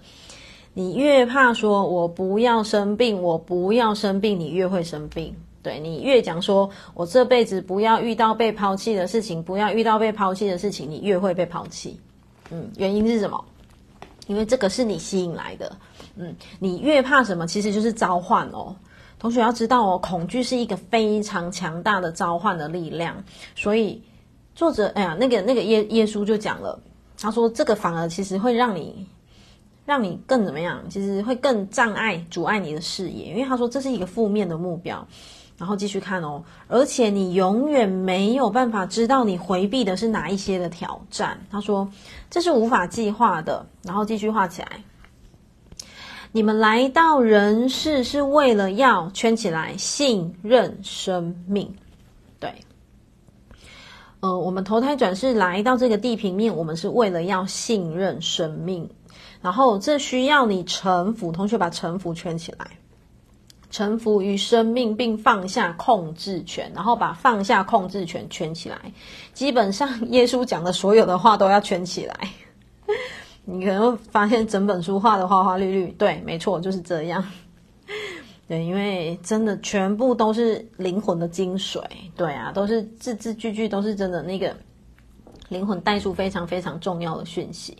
[0.75, 5.35] 你越怕说“我不要生病，我不要生病”，你越会生病。
[5.62, 12.01] 对，你越讲说“我这辈子不要遇到被抛弃的事情，不要遇到被抛弃的事情”，你越会被抛弃。
[12.51, 13.44] 嗯，原因是什么？
[14.27, 15.77] 因为这个是你吸引来的。
[16.16, 18.75] 嗯，你越怕什么，其实就是召唤哦。
[19.18, 23.23] 同学要知道哦，恐惧是一个非常强大的召唤的力量。
[23.55, 24.03] 所以
[24.55, 26.81] 作者，哎呀，那个那个耶耶稣就讲了，
[27.18, 29.07] 他说这个反而其实会让你。
[29.87, 30.81] 让你更怎么样？
[30.88, 35.05] 其实会更障碍、阻碍你的视野，因为他说这是一个负面的目标。
[35.61, 41.38] 然后继续看哦，而且你永远没有办法知道你回避的是哪一些的挑战。
[41.51, 41.87] 他说
[42.31, 43.64] 这是无法计划的。
[43.83, 44.83] 然后继续画起来，
[46.33, 51.77] 你们来到人世是为了要圈起来信任生命。
[52.38, 52.55] 对，
[54.20, 58.88] 呃，我们投胎转世来到这个地平面，我们是为了要信任生命。
[59.42, 62.66] 然后这需要你臣服，同学把臣服圈起来，
[63.70, 68.92] 臣服于生命并放下控制权，然后把放下控制权圈起来。
[69.33, 72.14] 基本上耶稣讲的所有的话都要圈起来。
[73.44, 77.24] 你可能会发现整本书画的花花绿绿，对，没错，就是这样。
[78.46, 81.83] 对，因为真的全部都是灵魂的精髓，
[82.16, 84.54] 对啊，都是字字句句都是真的那个
[85.48, 87.78] 灵魂带出非常非常重要的讯息。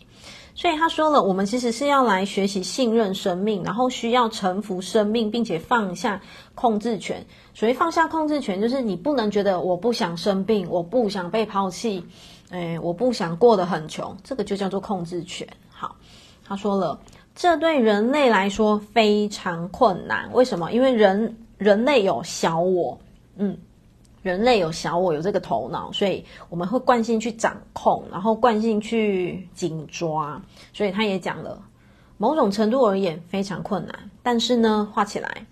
[0.61, 6.21] 所以他说了，我们其实是要来学习信任生命，然后需要臣服生命，并且放下
[6.53, 7.25] 控制权。
[7.51, 12.05] 所以放下控制权，就是你不能觉得我不想生病，我不想被抛弃，
[12.51, 15.47] 诶，我不想过得很穷，这个就叫做控制权。
[15.67, 15.95] 好，
[16.45, 16.99] 他说了，
[17.33, 20.31] 这对人类来说非常困难。
[20.31, 20.71] 为什么？
[20.71, 22.99] 因为人人类有小我，
[23.35, 23.57] 嗯。
[24.21, 30.41] 人类有小我，有这个头脑，所以我们会惯性去掌控，然后惯性去紧抓。
[30.73, 31.59] 所以他也讲了，
[32.17, 34.09] 某种程度而言非常困难。
[34.21, 35.45] 但是呢，画起来，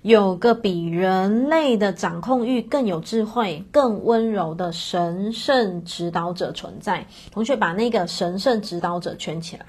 [0.00, 7.06] 有个比人类的掌控欲更有智慧、更温柔的神圣指导者存在。
[7.30, 9.66] 同学把那个神圣指导者圈起来。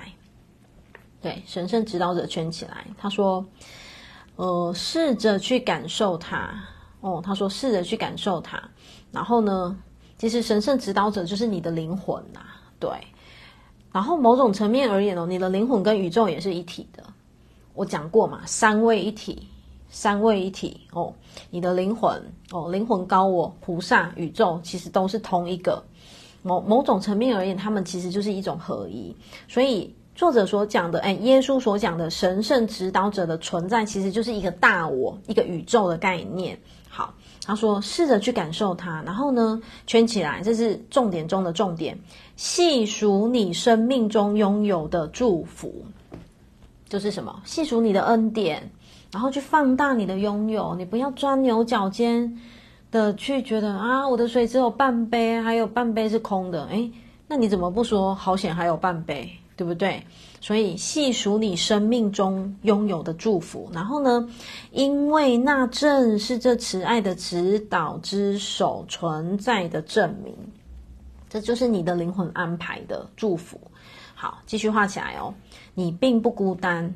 [1.22, 2.86] 对，神圣指导者圈起来。
[2.98, 3.46] 他说
[4.38, 6.54] ：“呃，试着去感受它。”
[7.06, 8.60] 哦，他说试着去感受它，
[9.12, 9.78] 然后呢，
[10.18, 12.90] 其实神圣指导者就是你的灵魂呐、啊，对。
[13.92, 17.04] 然后某种层面而言哦，你的灵魂跟宇宙也是一体的。
[17.76, 19.48] 我讲过嘛，三位一体，
[19.88, 21.14] 三位一体哦。
[21.52, 25.84] 你的灵魂哦，灵魂高我、菩萨、宇宙，其实都是同一个。
[26.42, 29.16] 某某种层面而言，他们其实就是一种合一。
[29.48, 36.60] 所以作者所讲的，哎，耶稣所讲的神圣指导者的存在，其实就是一个大我，一个宇宙的概念。
[37.46, 41.98] 他说试着去感受它，然后呢，圈起来，这是重点中的重点。
[42.36, 45.86] 细数你生命中拥有的祝福，
[46.90, 47.42] 就是什么？
[47.46, 48.72] 细数你的恩典，
[49.12, 50.74] 然后去放大你的拥有。
[50.76, 52.40] 你不要钻牛角尖
[52.92, 56.66] 的去觉得啊，我的水只有半杯，还有半杯是空的。
[56.66, 56.92] 诶，
[57.28, 60.04] 那你怎么不说好险还有半杯，对不对？
[60.46, 64.30] 所以细数你生命中拥有的祝福，然后呢，
[64.70, 70.36] 因为那正是这慈爱的指导之手存在的证明，
[71.28, 73.60] 这就是你的灵魂安排的祝福。
[74.14, 75.34] 好，继续画起来哦。
[75.74, 76.94] 你并不孤单，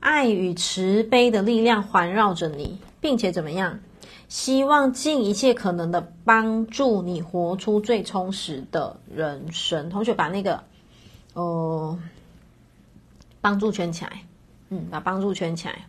[0.00, 3.80] 爱与慈悲的力量环绕着你，并且怎么样？
[4.28, 9.88] 希望尽一切可能的帮助你活出最充实的人生。
[9.88, 10.62] 同学把那个，
[11.32, 11.98] 呃，
[13.42, 14.22] 帮助圈起来，
[14.70, 15.84] 嗯，把帮助圈起来。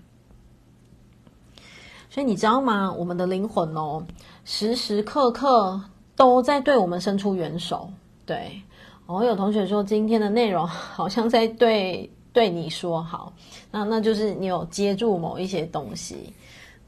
[2.09, 2.91] 所以你知道吗？
[2.91, 4.05] 我们的灵魂哦，
[4.43, 5.79] 时时刻刻
[6.15, 7.89] 都在对我们伸出援手，
[8.25, 8.61] 对。
[9.05, 13.33] 我有同学说，今天的内容 好像在对对你说好，
[13.69, 16.33] 那那就是你有接住某一些东西，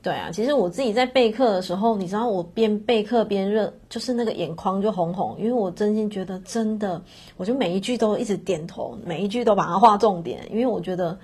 [0.05, 0.29] 对啊。
[0.31, 7.01] 其实我自己在备课的时候，你知道我边备课边热，就是那个眼眶就红红，因为我真心觉得真的，
[7.37, 11.17] 我就每一句都一直点头，每一句都把它画重点，因为我觉得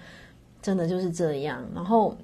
[0.63, 1.63] 真的就是这样。
[1.75, 2.17] 然后，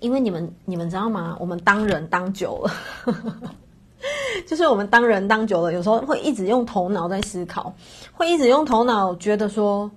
[0.00, 1.34] 因为你们你们知道吗？
[1.40, 2.72] 我们当人当久了。
[4.46, 7.72] 就是我们当人当久了，有时候会一直用头脑在思考，
[8.12, 9.90] 会一直用头脑觉得说，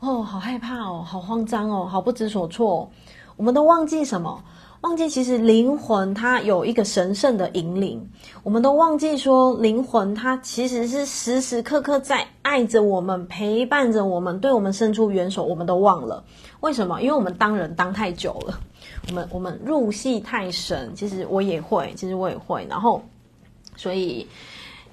[0.00, 2.90] 哦，好害怕哦，好慌张哦，好不知所措。
[3.36, 4.44] 我们都忘记什么？
[4.82, 8.10] 忘记其实灵魂它有一个神圣的引领。
[8.42, 15.44] 我们都忘记说，灵魂它其实是时时刻刻在爱着我们，陪伴着我们，对我们伸出援手。
[15.44, 16.24] 我们都忘了
[16.60, 17.00] 为什么？
[17.02, 18.58] 因为我们当人当太久了，
[19.08, 20.94] 我们我们入戏太深。
[20.94, 23.02] 其实我也会，其实我也会，然后。
[23.76, 24.26] 所以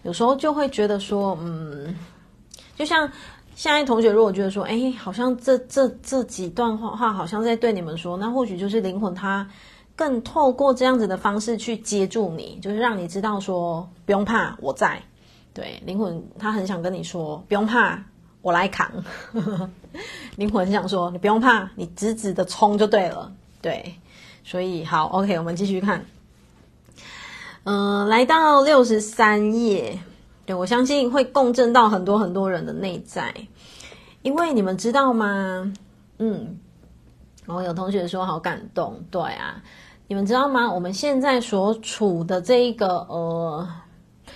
[0.04, 1.94] 有时候就会觉得说，嗯，
[2.78, 3.12] 就像
[3.54, 9.46] 现在同学如果觉得说，哎，好像这这这几段话话好像在对你们说，那或许就是灵魂它
[9.98, 15.02] 更透过这样子的方式去接住你，就是让你知道说，不用怕，我在。
[15.54, 18.00] 对，灵魂他很想跟你说，不用怕，
[18.44, 18.90] 我来扛。
[20.38, 23.34] 灵魂很想说，你不用怕，你直直的冲就对了。
[23.60, 23.96] 对，
[24.44, 26.06] 所以好，OK，我们继续看。
[27.64, 30.00] 嗯、呃，来到六十三页，
[30.46, 33.34] 对，我相信会共振到很多很多人的内在，
[34.22, 35.74] 因为你们知道吗？
[36.20, 36.60] 嗯，
[37.48, 39.64] 我有同学说好感动，对啊，
[40.08, 40.74] 你们知道吗？
[40.74, 43.68] 我们现在所处的这一个呃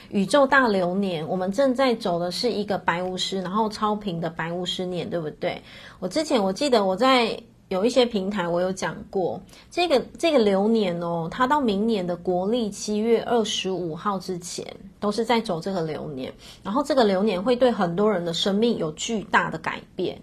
[0.09, 5.61] 宇宙大流年，我们正在走的是一个白巫师，然后超频的白巫师年，对不对？
[5.99, 7.41] 我之前我记得我在。
[7.71, 14.67] 有一些平台我有讲过，这个这个流年哦，它到明年的国历七月二十五号之前，
[14.99, 16.33] 都是在走这个流年。
[16.63, 20.21] 然后这个流年会对很多人的生命有巨大的改变，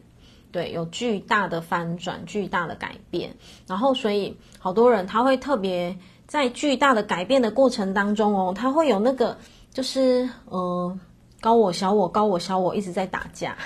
[0.50, 3.34] 对，有巨大的翻转，巨大的改变。
[3.66, 9.36] 然后所以好多人他会特别在巨大的改变的过程当中哦，他会有那个
[9.72, 10.98] 就是呃
[11.40, 13.56] 高我小我高我小我一直在打架。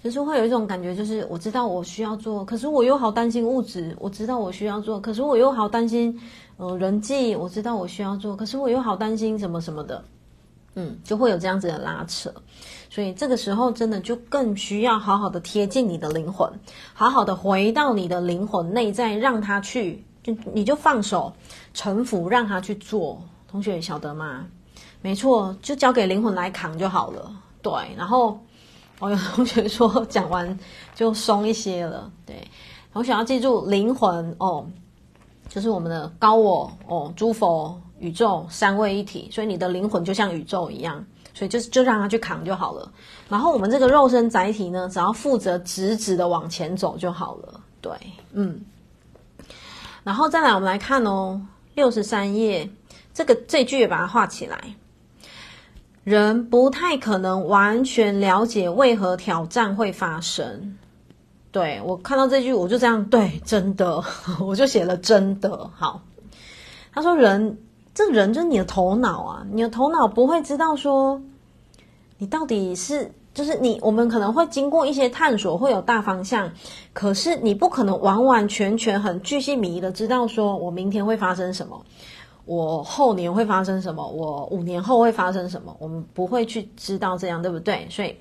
[0.00, 6.16] 就是会有一种感觉，就是我知道我需要做，可是我又好担心物质；我知道我需要做，可是我又好担心，
[6.56, 7.34] 呃，人际。
[7.34, 10.04] 我知道我需要做，可是我又好担心什么什么的，
[10.76, 12.32] 嗯，就会有这样子的拉扯。
[12.90, 16.50] 所以这个时候，真的就更需要好好的贴近你的灵魂，
[16.94, 21.32] 好好的回到你的灵魂内在，让他去，就你就放手
[21.74, 23.22] 臣服，让他去做。
[23.50, 24.46] 同学晓得吗？
[25.00, 27.32] 没错，就交给灵魂来扛就好了。
[27.62, 28.38] 对，然后。
[29.00, 30.58] 我有同学说讲完
[30.92, 32.34] 就松一些了，对，
[32.92, 34.66] 同学要记住灵魂哦，
[35.48, 41.06] 就是我们的高我哦，诸佛宇宙三位一体，所以你的灵魂就像宇宙一样，
[41.38, 42.90] 所以就就让他去扛就好了。
[43.28, 47.92] 然后我们这个肉身载体呢，只要负责直直的往前走就好了，对，
[48.32, 48.60] 嗯。
[50.02, 51.40] 然后再来我们来看哦，
[51.76, 52.68] 六十三页
[53.14, 54.58] 这个这句也把它画起来。
[56.02, 60.76] 人不太可能完全了解为何挑战会发生。
[61.52, 64.02] 对，我看到这句，我就这样，对，真的，
[64.40, 65.70] 我就写了真的。
[65.76, 66.02] 好，
[66.92, 67.58] 他说人，
[67.94, 71.20] 这人就是你的头脑啊，你的头脑不会知道说
[72.18, 76.52] 你到底是，就是你，我们可能会经过一些探索，会有大方向，
[76.92, 81.80] 可是你不可能完完全全很巨细靡遗的知道说我明天会发生什么。
[82.44, 84.08] 我后年会发生什么？
[84.08, 85.76] 我五年后会发生什么？
[85.78, 87.86] 我们不会去知道这样，对不对？
[87.90, 88.16] 所以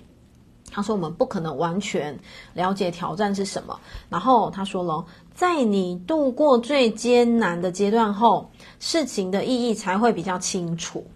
[0.70, 2.20] 他说我们不可能完全
[2.54, 3.80] 了解挑战是什么。
[4.10, 11.08] 然后他说了，在你度过最艰难的阶段后，事情的意义才会比较清楚。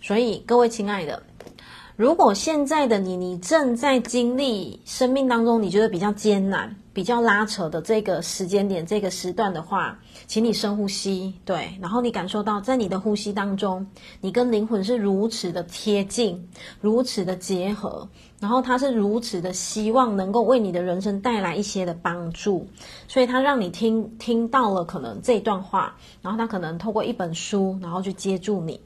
[0.00, 1.22] 所以各位亲爱的，
[1.98, 13.84] 如果现在的你，你正在经历生命当中你觉得比较艰难、比较拉扯的这个时间点、这个时段的话，请你深呼吸，对，然后你感受到在你的呼吸当中，
[14.20, 16.48] 你跟灵魂是如此的贴近、
[16.80, 22.64] 如此的结合，然后他是如此的希望能够为你的人生带来一些的帮助，
[23.08, 28.80] 所以他让你听听到了可能这段话，然后他可能透过一本书，然后去接住你。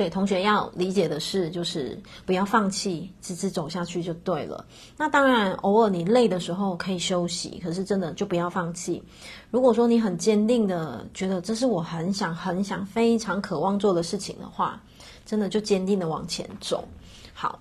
[0.00, 4.64] 所以同学要理解的是，就是不要放弃，直直走下去就对了。
[4.96, 9.02] 那当然，偶尔你累的时候可以休息，可是真的就不要放弃。
[9.50, 14.82] 如果说你很坚定的觉得这是我很想、很想、非常渴望做的事情的话，
[15.26, 16.82] 真的就坚定的往前走。
[17.34, 17.58] 好，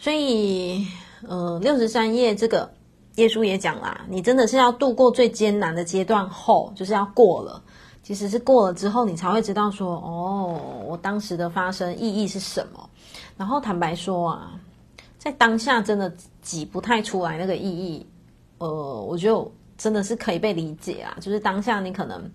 [0.00, 0.84] 所以
[1.28, 2.68] 呃，六十三页这个
[3.14, 7.62] 耶稣也讲啦，你真的是要度过最艰难的阶段后，就是要过了。
[8.06, 12.88] 其实是过了之后，你才会知道说，哦，我当时的发生意义是什么。
[13.36, 14.52] 然后坦白说啊，
[15.18, 18.06] 在当下真的挤不太出来那个意义。
[18.58, 22.30] 呃，我就真的是可以被理解啊，就是当下你可能，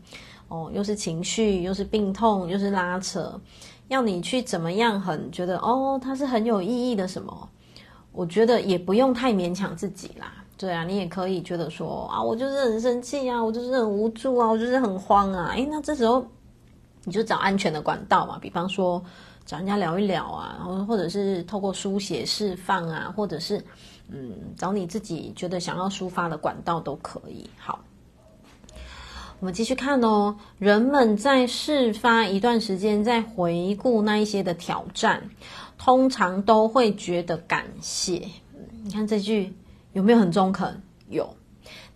[0.49, 3.39] 哦，又是情绪，又是病痛，又是拉扯，
[3.88, 7.49] 要你去怎么样很觉得，哦，它是很有意义的什么？
[8.11, 10.40] 我觉得也不用太勉强自己啦。
[10.62, 15.53] 对啊，你也可以觉得说啊，我就是很生气啊，我就是很无助啊，我就是很慌啊。
[15.55, 16.24] 诶，那这时候
[17.03, 19.03] 你就找安全的管道嘛，比方说
[19.43, 23.57] 找人家聊一聊啊，然后或者是透过书写释放啊，或者是
[24.09, 27.49] 嗯，找你自己觉得想要抒发的管道都可以。
[27.57, 27.80] 好，
[29.39, 30.38] 我们继续看哦。
[30.59, 35.28] 人们在事发一段时间，在回顾那一些的挑战，
[35.80, 38.28] 通常都会觉得感谢。
[38.84, 39.51] 你看这句。
[39.93, 40.81] 有没有很中肯？
[41.09, 41.35] 有，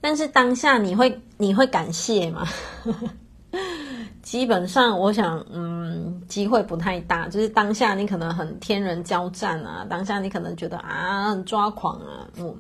[0.02, 2.48] 但是当下你会你会感谢吗？
[4.22, 7.30] 基本上，我想，嗯，机会不太大。
[7.30, 12.54] 就是当下你可能很天人交战啊，当下你可能觉得啊很抓狂啊，嗯。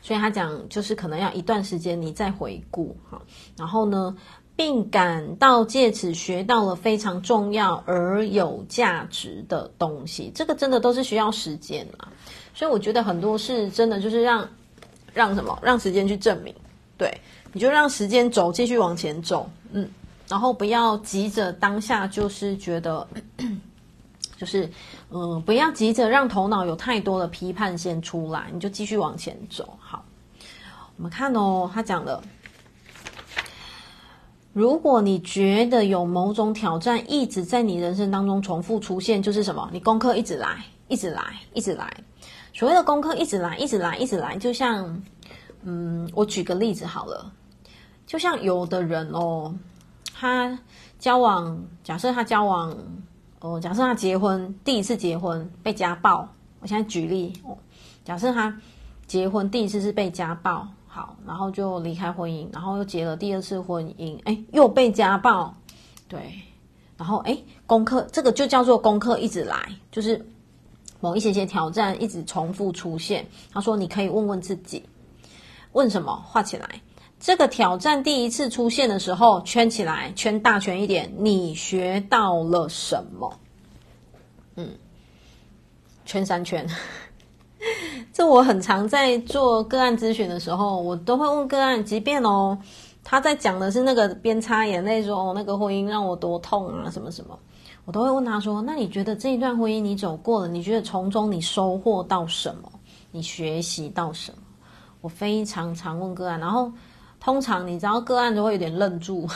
[0.00, 3.20] 所以他讲，就是可能要一段时间你再回顾哈，
[3.58, 4.16] 然后呢，
[4.56, 10.32] 并感到借此学到了非常重要而有价值的东西。
[10.34, 12.08] 这个真的都是需要时间啊。
[12.58, 14.48] 所以我觉得很多事真的就是让
[15.14, 16.52] 让什么，让时间去证明，
[16.96, 17.08] 对，
[17.52, 19.88] 你就让时间走，继续往前走，嗯，
[20.26, 23.06] 然后不要急着当下，就是觉得，
[24.36, 24.68] 就是
[25.10, 29.78] 嗯，不要急着让头脑有太多的批判先出来，你就继续往前走。
[29.78, 30.04] 好，
[30.96, 32.20] 我们看哦，他讲的，
[34.52, 39.70] 如果你觉得有某种挑战一直在你人生当中重复出现，就是什么？
[39.72, 41.22] 你功课一直来，一直来，
[41.54, 41.88] 一直来。
[42.58, 45.00] 所谓的功课一直来，一直来，一直来，就像，
[45.62, 47.30] 嗯，我举个例子好了，
[48.04, 49.54] 就像有的人哦，
[50.12, 50.58] 他
[50.98, 52.76] 交往，假设他交往，
[53.38, 56.28] 哦，假设他结婚，第一次结婚被家暴，
[56.58, 57.56] 我现在举例哦，
[58.04, 58.60] 假设他
[59.06, 65.54] 结婚第一次是被家暴，好，然后就离开婚姻，然后又结了第二次婚姻，诶，又被家暴，
[66.08, 66.42] 对，
[66.96, 69.56] 然后诶，功课这个就叫做功课一直来，
[69.92, 70.28] 就是。
[71.00, 74.82] 某一些些挑战一直重复出现，他说：“你可以问问自己，
[75.72, 76.22] 问什么？
[76.26, 76.82] 画起来。
[77.20, 81.12] 这个挑战第一次出现的时候，圈起来，圈大圈一点。
[81.18, 83.38] 你学到了什么？
[84.56, 84.70] 嗯，
[86.04, 86.68] 圈三圈。
[88.12, 92.58] 这我很常在做个案咨询的时候，我都会问个案，即便哦，
[93.02, 97.38] 他在讲的是那个边擦眼泪说，哦，那个婚姻让我多痛啊，什么什么。”
[97.88, 100.48] 我都会问他说：“那你觉得这一段婚姻你走过了？
[100.48, 102.70] 你觉得从中你收获到什么？
[103.12, 104.38] 你学习到什么？”
[105.00, 106.70] 我非常常问个案，然后
[107.18, 109.26] 通常你知道个案就会有点愣住，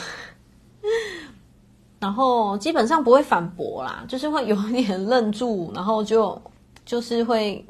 [1.99, 6.39] 然后基本上不会反驳啦，就是会有点愣住，然后就
[6.85, 7.65] 就是会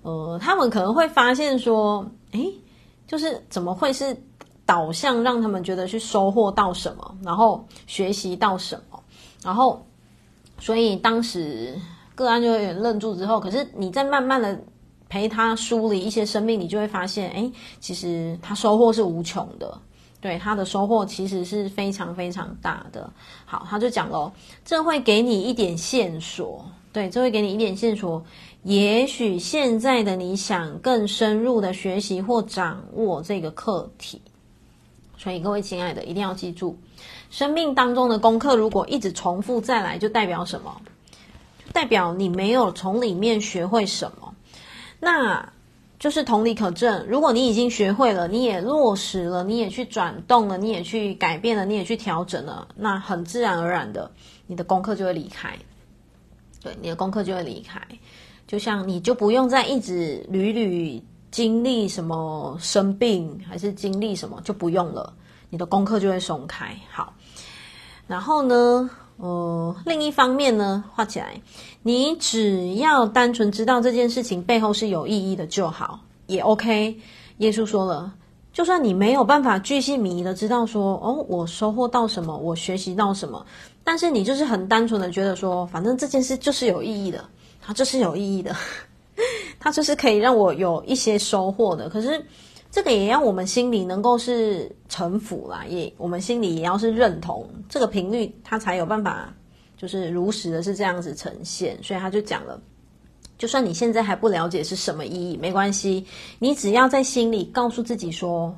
[0.00, 2.02] 呃，他们可能会发现说
[2.32, 2.50] ：“诶，
[3.06, 4.16] 就是怎么会是
[4.64, 8.98] 导向让他们觉得去收获到什么，然后学习到什么，
[9.44, 9.78] 然后。”
[10.58, 11.74] 所以当时
[12.14, 14.58] 个案就有点愣住之后，可是你在慢慢的
[15.08, 19.78] 陪他梳理一些生命，你就会发现，哎，其实他收获是无穷的，
[20.20, 23.08] 对，他的收获其实是非常非常大的。
[23.44, 24.32] 好，他就讲咯，
[24.64, 28.24] 这会给你一点线索，对，这会给你一点线索。
[28.62, 34.20] 也许现在的你想更深入的学习或掌握这个课题，
[35.16, 36.76] 所以各位亲爱的，一定要记住。
[37.30, 40.74] 生命当中的功课，如果一直重复再来，就代表什么？
[41.72, 44.34] 代表你没有从里面学会什么。
[44.98, 45.52] 那
[45.98, 47.04] 就是同理可证。
[47.06, 54.10] 如果你已经学会了，你也落实了，你也去转动了，你也去改变了，你也去调整了，那很自然而然的，
[54.46, 55.54] 你的功课就会离开。
[56.62, 57.80] 对，你的功课就会离开。
[58.46, 65.12] 就像你就不用再一直屡屡经历什么生病，还是经历什么就不用了，
[65.50, 66.76] 你的功课就会松开。
[66.90, 67.14] 好，
[68.06, 71.40] 然后呢，呃，另一方面呢，画起来，
[71.82, 76.98] 你只要单纯知道这件事情背后是有意义的就好，也 OK。
[77.38, 78.12] 耶稣说了，
[78.52, 83.44] 就算你没有办法巨细靡遗的知道说，哦，我收获到什么，我学习到什么，
[83.84, 87.24] 但是你就是很单纯的觉得说，反正这件事就是有意义的。
[87.68, 88.54] 它这是有意义的，
[89.58, 91.88] 它就是可以让我有一些收获的。
[91.88, 92.24] 可是
[92.76, 99.32] 这个也要我们心里能够是臣服啦，也我们心里也要是认同这个频率，它才有办法
[99.78, 101.82] 就是如实的是这样子呈现。
[101.82, 102.60] 所以他就讲了，
[103.38, 106.04] 就算你现在还不了解是什么意义，没关系，
[106.38, 108.54] 你只要在心里告诉自己说。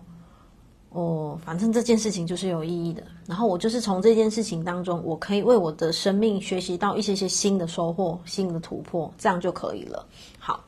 [0.91, 3.05] 哦，反正这件事情就是有意义的。
[3.25, 10.05] 然后我就是从这件事情当中，我可以为我的生命学习到一些些新的收获、新的突破，这样就可以了。
[10.41, 10.65] 好，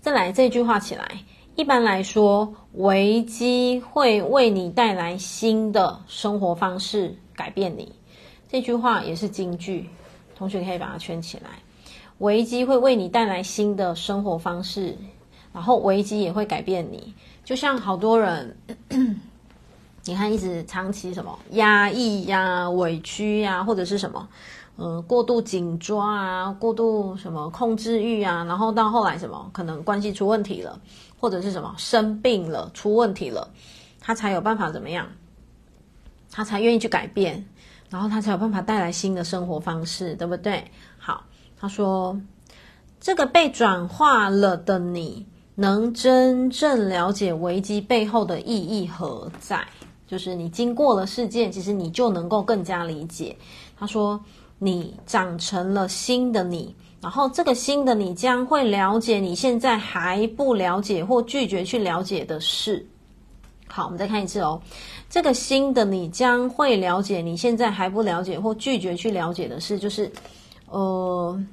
[0.00, 1.22] 再来这句话起来。
[1.54, 7.92] 一般来说，危机会为你带来新的生活方式，改变你。
[8.48, 9.90] 这句话也是金句，
[10.34, 11.50] 同学可以把它圈起来。
[12.18, 14.96] 危机会为你带来新的生活方式，
[15.52, 17.12] 然后危机也会改变你。
[17.44, 18.56] 就像好多人，
[20.04, 24.26] 你看一直长期什么压抑呀、委屈呀、或者是什么，
[24.78, 30.80] 嗯，过度紧抓啊、过度什么控制欲啊，然后到后来什么，可能关系出问题了，
[31.22, 33.48] 或者是什么生病了、出问题了，
[34.00, 35.06] 他才有办法怎么样？
[36.32, 37.46] 他才愿意去改变，
[37.88, 40.64] 然后他才有办法带来新的生活方式，对不对？
[40.98, 41.22] 好，
[41.56, 42.20] 他说
[42.98, 45.24] 这个被转化了的你。
[45.54, 49.64] 能真正了解危机背后的意义何在？
[50.06, 53.36] 就是你经过了事件，其实你就能够更加理解。
[53.78, 54.18] 他说，
[54.58, 62.86] 你长成了新的你，然后这个新的你将会了解你现在还不了解或拒绝去了解的事。
[63.66, 64.62] 好，我们再看一次哦。
[65.10, 70.10] 这个新的你将会了解你现在还不了解或拒绝去了解的事，就是，
[70.68, 71.44] 呃。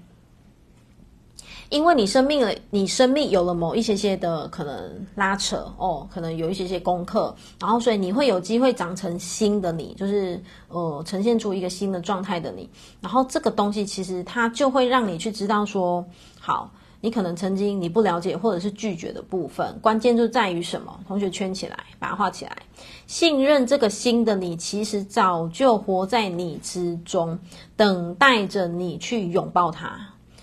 [1.69, 12.67] 因为你生命了，你生命有了某一些些的可能拉扯哦，可能有一些些功课，然后所以你会有机会长成新的你，就是呃呈现出一个新的状态的你。
[12.99, 16.03] 然后这个东西其实它就会让你去知道说，
[16.39, 20.99] 好，你可能曾经你不了解或者是拒绝的部分，关键就在于什么？
[21.07, 22.57] 同学圈起来，把它画起来。
[23.05, 27.37] 信任这个新的你，其实早就活在你之中，
[27.75, 29.99] 等待着你去拥抱它。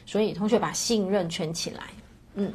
[0.07, 1.83] 所以，同学把信任圈起来，
[2.35, 2.53] 嗯，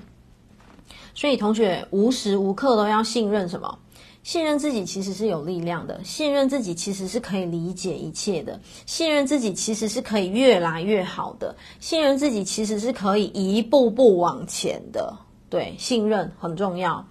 [1.14, 3.78] 所以同学无时无刻都要信任什么？
[4.24, 15.14] 信任自己其实是有力量的，信任自己其实是可以理解一切的，信任自己其实是可以越来越好的，信任自己其实是可以一步步往前的。
[15.50, 17.06] 对，信任很重要。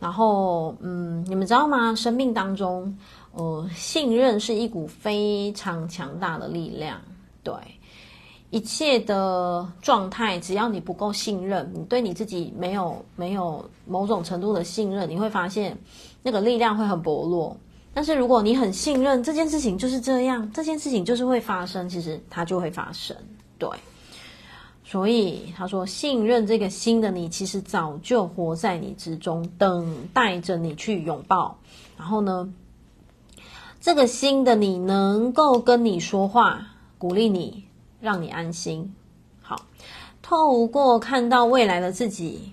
[0.00, 1.94] 然后，嗯，你们知道吗？
[1.94, 2.98] 生命当中，
[3.32, 7.00] 呃，信任是一股非常强大的力量。
[7.42, 7.54] 对。
[8.50, 15.76] 一切的状态，只要你不够信任，你对你自己没有没有某种程度的信任，你会发现
[16.22, 17.56] 那个力量会很薄弱。
[17.92, 23.14] 但是如果你很信任这件事情就是这样，这件事情就是会发生，其实它就会发生。
[23.58, 23.68] 对，
[24.84, 31.58] 所以他说，信任这个新的你，其实早就活在你之中，等待着你去拥抱。
[31.98, 32.50] 然后呢，
[33.80, 37.67] 这个新的你能够跟你说话，鼓励你。
[38.00, 38.94] 让你安心。
[39.40, 39.66] 好，
[40.22, 42.52] 透过看到未来的自己，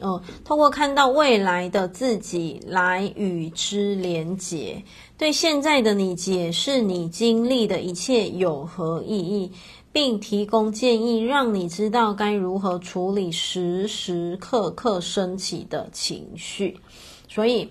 [0.00, 4.82] 嗯，透过看到未来的自己来与之连结，
[5.18, 9.52] 对现在的你解释你经历的一切有何意义，
[9.92, 16.78] 并提供建议，让你知道该如何处理时时刻刻升起的情绪。
[17.28, 17.70] 所以。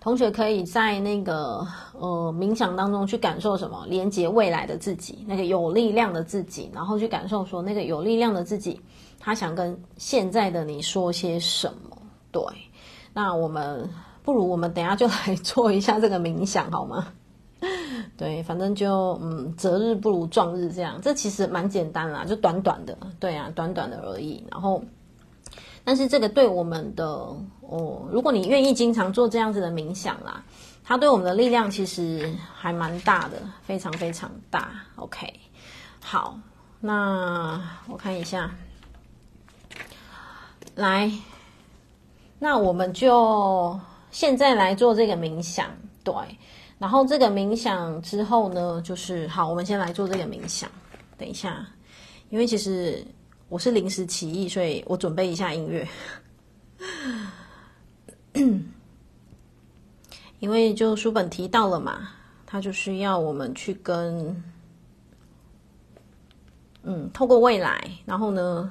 [0.00, 1.66] 同学可以在那个
[1.98, 3.84] 呃冥想当中去感受什么？
[3.88, 8.80] 连接未来的自己，那个有力量的自己，然后去感受说那个有力量的自己，
[9.18, 11.96] 他想跟现在的你说些什么？
[12.30, 12.42] 对，
[13.12, 13.90] 那我们
[14.22, 17.08] 不如我们等下就来做一下这个冥想好吗？
[18.16, 24.80] 对，反正就嗯择日不如撞日这样，这其实蛮简单啦，就短短的，对啊，短短的而已，然后。
[25.88, 27.02] 但是这个对我们的
[27.62, 30.44] 哦，如果你愿意经常做这样子的冥想啦，
[30.84, 34.70] 它对我们的力量其实还蛮大的，非常非常大。
[34.96, 35.32] OK，
[36.04, 36.38] 好，
[36.78, 38.54] 那我看一下，
[40.74, 41.10] 来，
[42.38, 43.80] 那我们就
[44.10, 45.70] 现在来做这个冥想，
[46.04, 46.12] 对，
[46.78, 50.70] 然后这个冥想之后呢，就是好，我们先来做这个冥想。
[51.16, 51.66] 等一下，
[52.28, 53.02] 因为其实
[53.48, 55.88] 我是临时起意，所以我准备一下音乐。
[60.38, 62.10] 因为就书本提到了嘛，
[62.46, 64.44] 它就是要我们去跟，
[66.82, 68.70] 嗯，透过未来，然后呢，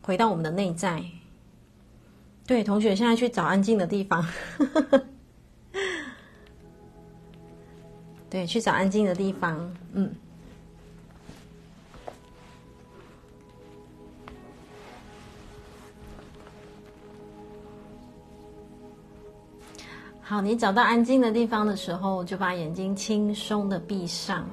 [0.00, 1.04] 回到我们的内在。
[2.46, 4.24] 对，同学现在去找安静的地方。
[8.30, 9.74] 对，去找安静的地方。
[9.92, 10.14] 嗯。
[20.28, 24.44] 好，你找到安静的地方的时候，就把眼睛轻松的闭上。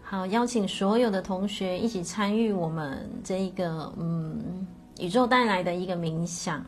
[0.00, 4.64] 好，邀请所有的同学一起参与我们这一个嗯，
[5.00, 6.64] 宇宙带来的一个冥想。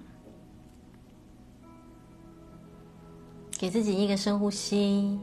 [3.56, 5.16] 给自己一个深呼吸。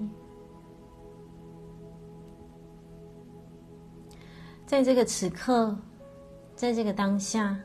[4.71, 5.77] 在这个此刻，
[6.55, 7.59] 在这个当下，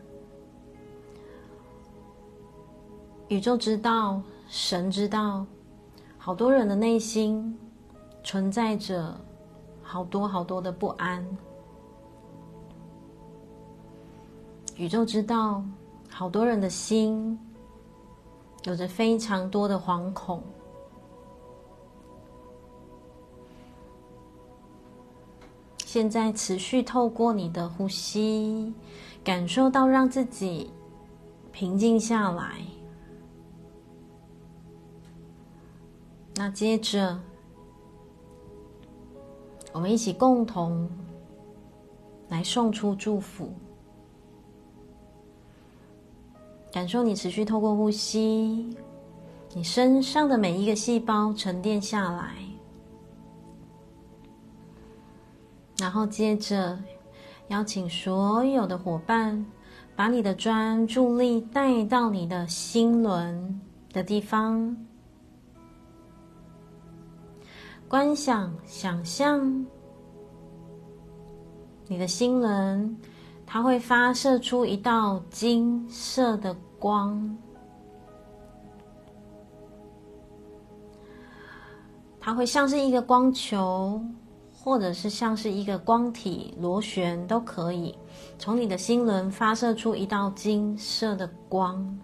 [3.28, 5.46] 宇宙知道，神知道，
[6.18, 7.57] 好多人的内心
[8.24, 9.16] 存在着
[9.84, 11.24] 好多好多的不安。
[14.74, 15.62] 宇宙知道，
[16.11, 17.38] 好多人的心
[18.64, 20.42] 有着非常多的惶恐。
[25.97, 28.70] 现在持续透过你的呼吸，
[29.24, 30.70] 感受到让自己
[31.53, 32.61] 平静下来。
[36.34, 37.18] 那接着，
[39.72, 40.86] 我们一起共同
[42.28, 43.51] 来送出祝福，
[46.70, 48.76] 感受你持续透过呼吸，
[49.55, 52.45] 你身上的每一个细胞沉淀下来。
[55.79, 56.79] 然后接着，
[57.49, 59.45] 邀请所有的伙伴，
[59.95, 63.61] 把你的专注力带到你的心轮
[63.93, 64.77] 的地方，
[67.89, 69.66] 观想、想象
[71.87, 72.97] 你的心轮，
[73.47, 77.37] 它会发射出一道金色的光，
[82.18, 84.03] 它会像是一个光球。
[84.66, 87.96] 或者是像是一个光体螺旋都可以，
[88.36, 91.96] 从你的心轮发射出一道金色的光。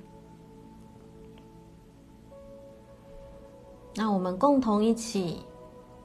[3.97, 5.41] 那我们共同一起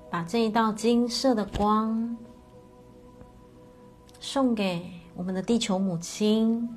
[0.09, 2.17] 把这一道金色的光
[4.19, 4.83] 送给
[5.13, 6.67] 我们的地球母亲，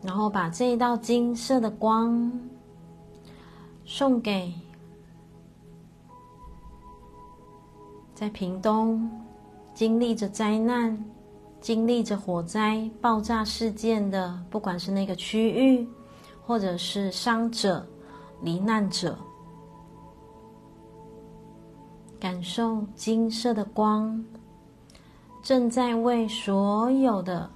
[0.00, 2.32] 然后把这一道金色的光
[3.84, 4.50] 送给。
[8.20, 9.10] 在屏东
[9.72, 11.02] 经历着灾难、
[11.58, 15.88] 经历着火灾、爆炸事件的，不管是那个区域，
[16.46, 17.86] 或者是伤者、
[18.42, 19.16] 罹难者，
[22.20, 24.22] 感受金色的光
[25.42, 27.50] 正在为所有的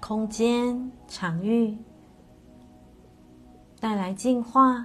[0.00, 1.78] 空间、场域
[3.78, 4.84] 带来净化，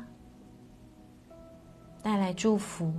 [2.04, 2.94] 带来祝福。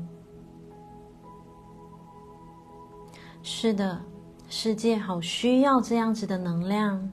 [3.44, 4.00] 是的，
[4.48, 7.10] 世界好需要这样子的能量，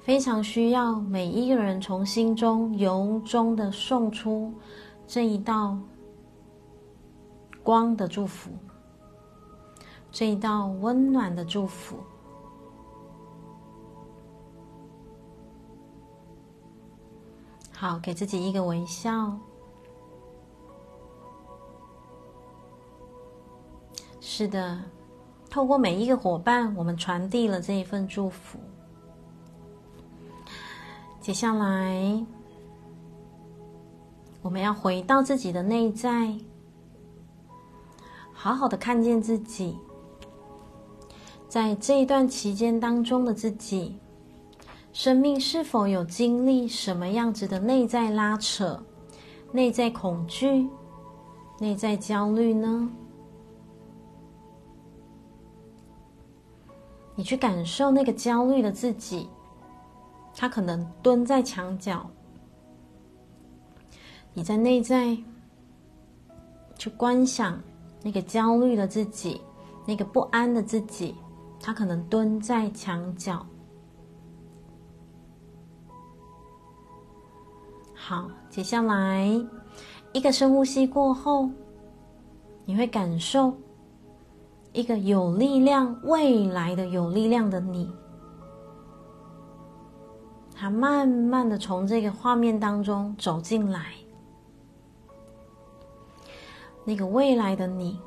[0.00, 4.52] 非常需要每一个人从心中由衷的送出
[5.06, 5.78] 这一道
[7.62, 8.50] 光的祝福，
[10.12, 11.96] 这一道温暖的祝福。
[17.72, 19.38] 好，给自己一个微笑。
[24.32, 24.78] 是的，
[25.50, 28.60] 透过每一个伙伴，我们传递了这一份祝福。
[31.20, 32.24] 接下来，
[34.40, 36.32] 我们要回到自己的内在，
[38.32, 39.76] 好好的看见自己，
[41.48, 43.98] 在这一段期间当中的自己，
[44.92, 48.80] 生命是否有经历什么样子的内在拉扯、
[49.50, 50.68] 内在恐惧、
[51.58, 52.88] 内在焦虑呢？
[57.20, 59.28] 你去感受那个焦虑的自己
[60.34, 62.08] 他可能蹲在墙角
[64.32, 65.14] 你在内在
[66.78, 67.60] 去观想
[68.02, 69.38] 那个焦虑的自己
[69.84, 71.14] 那个不安的自己
[71.60, 73.46] 他可能蹲在墙角。
[77.92, 79.28] 好接下来
[80.14, 81.50] 一个深呼吸过后
[82.64, 83.54] 你会感受
[84.72, 87.90] 一个有力量、未来的有力量的你，
[90.54, 93.86] 他慢慢的从这个画面当中走进来。
[96.84, 97.98] 那个未来的你，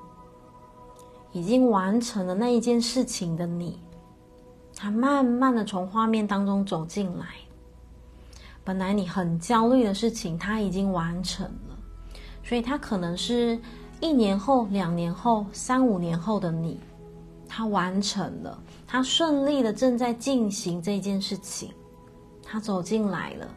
[1.31, 3.79] 已经完成了那一件事情的你，
[4.75, 7.25] 他慢慢的从画面当中走进来。
[8.63, 11.77] 本来你很焦虑的事情，他已经完成了，
[12.41, 13.59] 所以他可能是
[14.03, 16.77] 一年后、两年后、三五年后的你，
[17.47, 21.71] 他完成了，他顺利的正在进行这件事情，
[22.43, 23.47] 他走进来了，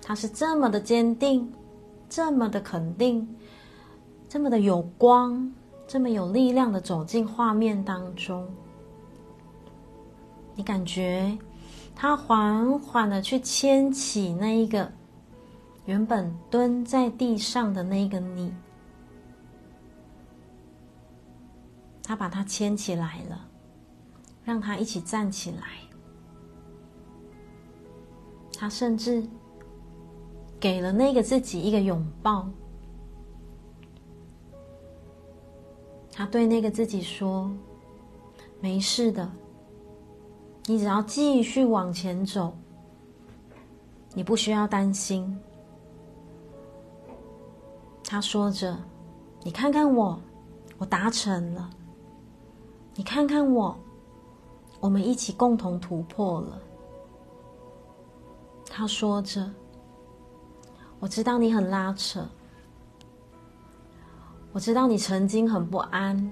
[0.00, 1.52] 他是这么的坚定，
[2.08, 3.28] 这么的肯定，
[4.30, 5.52] 这么的有光，
[5.86, 8.48] 这么有力量的走进画面当中，
[10.54, 11.36] 你感觉？
[11.94, 14.90] 他缓缓的去牵起那一个
[15.84, 18.50] 原本蹲在地上的那个你，
[22.12, 23.48] 他把他牵起来了，
[24.44, 25.62] 让他一起站起来。
[28.52, 29.26] 他甚至
[30.60, 32.46] 给了那个自己一个拥抱。
[36.12, 37.50] 他对那个自己说
[38.60, 39.26] ：“没事的。”
[40.68, 42.54] 你只要继续往前走，
[44.12, 45.34] 你不需要担心。
[48.04, 48.78] 他说着
[49.42, 50.20] ：“你看看我，
[50.76, 51.70] 我达成了。
[52.94, 53.76] 你看看我，
[54.80, 56.60] 我们一起共同突破了。”
[58.68, 59.50] 他说着
[60.98, 62.26] ：“我知道你很拉扯，
[64.52, 66.30] 我知道你曾经很不安，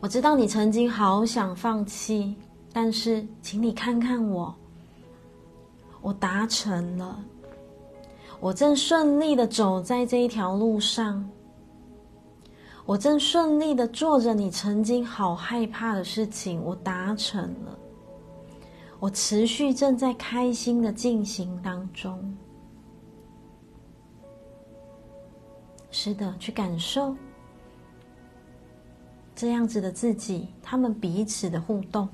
[0.00, 2.36] 我知道你曾经好想放弃。”
[2.74, 4.54] 但是，请你看看我，
[6.00, 7.22] 我达成了，
[8.40, 11.22] 我正顺利的走在这一条路上，
[12.84, 17.78] 我正顺利的做着你曾经好害怕的事情，我达成了，
[18.98, 22.36] 我持续正在开心的进行当中。
[25.90, 27.14] 是的，去感受
[29.34, 32.08] 这样子的自己，他们彼此的互动。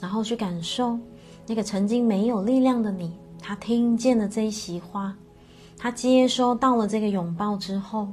[0.00, 0.98] 然后去感受
[1.46, 5.14] 那个曾经没有力量的你，他听见了这一席话，
[5.82, 8.06] 他接收到了这个拥抱之后，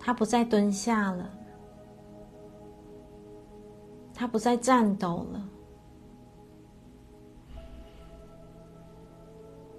[0.00, 1.30] 他不再蹲下了，
[4.12, 5.48] 他不再颤抖了，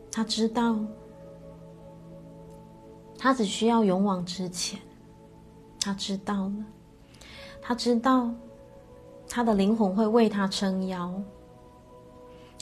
[0.10, 0.78] 他知道，
[3.20, 4.80] 他只需要勇往直前，
[5.82, 6.66] 他知道了，
[7.62, 8.32] 他知道。
[9.30, 11.14] 他的灵魂会为他撑腰。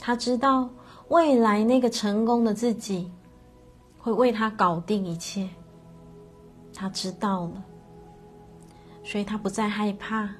[0.00, 0.68] 他知道
[1.10, 3.08] 未来那个成功的自己
[4.06, 5.48] 会为他搞定一切。
[6.72, 7.64] 他知道了，
[9.02, 10.30] 所以他不再害怕，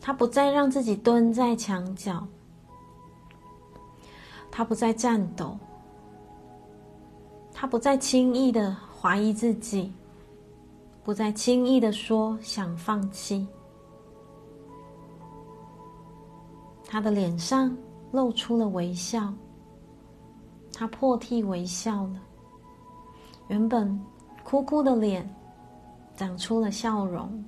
[0.00, 2.24] 他不再让自己蹲在墙角，
[4.48, 5.58] 他不再颤抖，
[7.52, 9.92] 他不再轻易的怀疑自己，
[11.02, 13.44] 不再轻易的说想放弃。
[16.86, 17.76] 他的脸上
[18.12, 19.34] 露出了微笑，
[20.72, 22.20] 他破涕为笑了。
[23.48, 23.98] 原本
[24.44, 25.28] 哭哭的脸
[26.16, 27.44] 长出了笑容，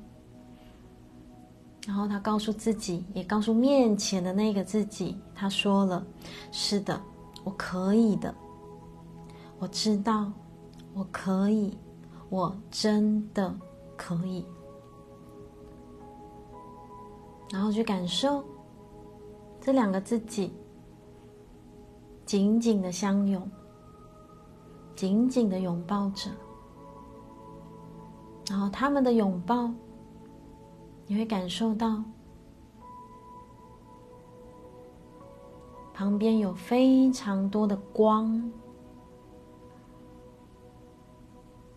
[1.87, 6.05] 然后他告诉自己，也告诉面前的那个自己，他说了
[6.53, 7.01] ：“是的，
[7.45, 8.35] 我可以的，
[9.59, 10.31] 我知道，
[10.95, 11.77] 我可以，
[12.29, 13.55] 我真的
[13.97, 14.45] 可以。”
[17.53, 18.45] 然后去感受。
[19.63, 20.51] 这两个自己
[22.25, 23.47] 紧紧的相拥，
[25.01, 26.31] 紧紧的拥抱着，
[28.51, 29.73] 然后他们的拥抱，
[31.07, 32.05] 你会感受到
[35.95, 38.53] 旁边有非常多的光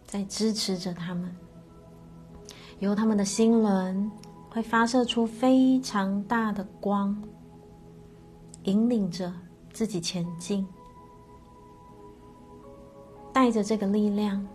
[0.06, 1.34] 在支持着他们，
[2.80, 4.12] 由他们的心轮
[4.50, 7.18] 会发射出非常大的光。
[8.64, 9.32] 引领着
[9.72, 10.68] 自己前进，
[13.34, 14.46] 带着这个力量，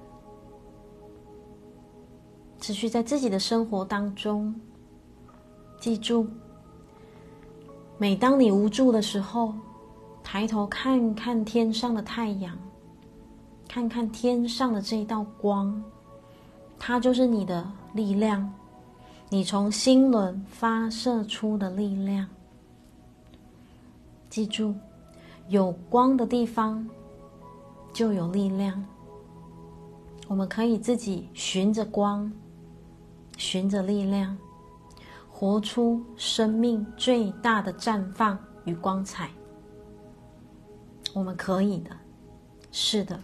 [2.60, 4.54] 持续在自己的生活当中。
[5.80, 6.26] 记住，
[7.98, 9.52] 每当你无助的时候，
[10.22, 12.56] 抬头看看天上的太阳，
[13.68, 15.82] 看看天上的这一道光，
[16.78, 18.52] 它就是你的力量，
[19.28, 22.26] 你从心轮发射出的力量。
[24.30, 24.74] 记住，
[25.48, 26.88] 有光的地方
[27.98, 28.80] 就有力量。
[30.28, 32.32] 我们可以自己循着光，
[33.36, 34.38] 循着力量，
[35.28, 39.28] 活出生命最大的绽放与光彩。
[41.12, 41.90] 我们可以的，
[42.70, 43.18] 是的，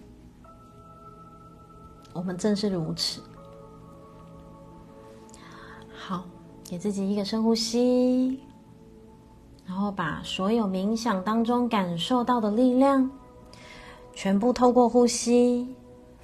[2.13, 3.23] 我们正是如此。
[5.97, 6.25] 好，
[6.65, 8.41] 给自己一个深呼吸，
[9.65, 13.09] 然后把所有冥想当中感受到的力量，
[14.15, 15.69] 全部透过呼吸。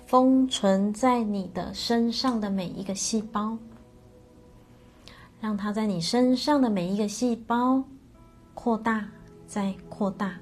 [0.06, 3.56] 封存在你的身上的每一个细胞，
[5.40, 7.80] 让它在你身上的每一个细胞
[8.54, 9.06] 扩大，
[9.46, 10.34] 再扩大，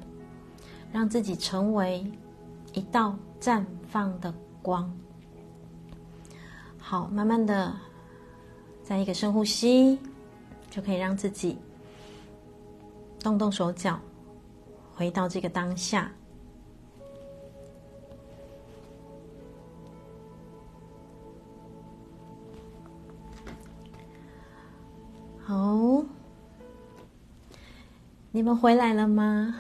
[0.91, 2.11] 让自己成为
[2.73, 4.33] 一道绽放的
[4.63, 4.91] 光。
[6.79, 7.77] 好，慢慢的，
[8.83, 9.99] 在一个深呼吸，
[10.71, 11.59] 就可以让自己
[13.21, 14.01] 动动手脚，
[14.95, 16.11] 回到这个当下。
[25.49, 26.05] 好，
[28.33, 29.59] 你们回来了吗？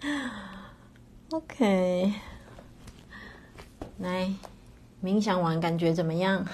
[1.32, 2.12] OK，
[3.98, 4.32] 来
[5.02, 6.46] 冥想完感觉怎么样？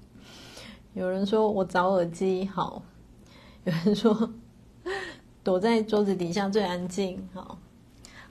[0.92, 2.82] 有人说我找耳机好，
[3.64, 4.30] 有人说
[5.42, 7.58] 躲在桌子底下最安静好。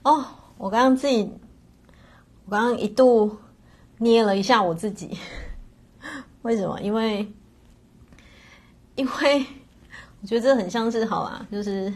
[0.04, 0.24] 哦，
[0.56, 1.32] 我刚刚自己，
[2.44, 3.38] 我刚刚一度
[3.98, 5.18] 捏了一下我自己，
[6.42, 6.80] 为什么？
[6.80, 7.32] 因为。
[8.98, 9.46] 因为
[10.20, 11.92] 我觉得这很像是好啦，就是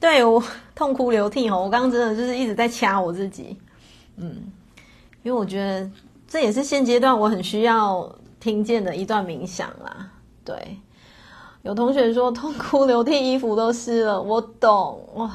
[0.00, 0.42] 对我
[0.74, 3.56] 痛哭流涕吼，我刚刚真的就是一直在掐我自己，
[4.16, 4.50] 嗯，
[5.22, 5.88] 因为我觉得
[6.26, 10.10] 这也是现阶段我很需要听见的一段冥想啦。
[10.44, 10.76] 对，
[11.62, 15.30] 有同学说痛哭流涕，衣服都湿了，我懂哇。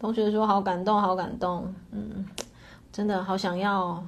[0.00, 2.26] 同学说好感动，好感动，嗯，
[2.90, 4.04] 真的好想要。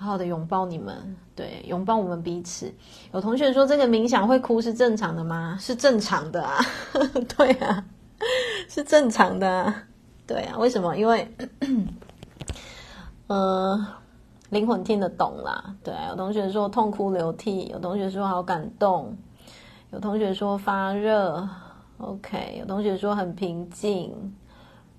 [0.00, 2.72] 好好的拥抱你们，对，拥抱我们彼此。
[3.12, 5.58] 有同学说这个冥想会哭是正常的吗？
[5.60, 6.56] 是正常的啊，
[7.36, 7.84] 对啊，
[8.68, 9.82] 是正常的啊，
[10.24, 10.56] 对啊。
[10.56, 10.96] 为什么？
[10.96, 11.28] 因为，
[13.26, 13.86] 呃，
[14.50, 15.74] 灵魂听得懂啦。
[15.82, 19.16] 对啊，有同学说痛哭流涕，有同学说好感动，
[19.90, 21.48] 有同学说发热
[21.98, 24.14] ，OK，有同学说很平静，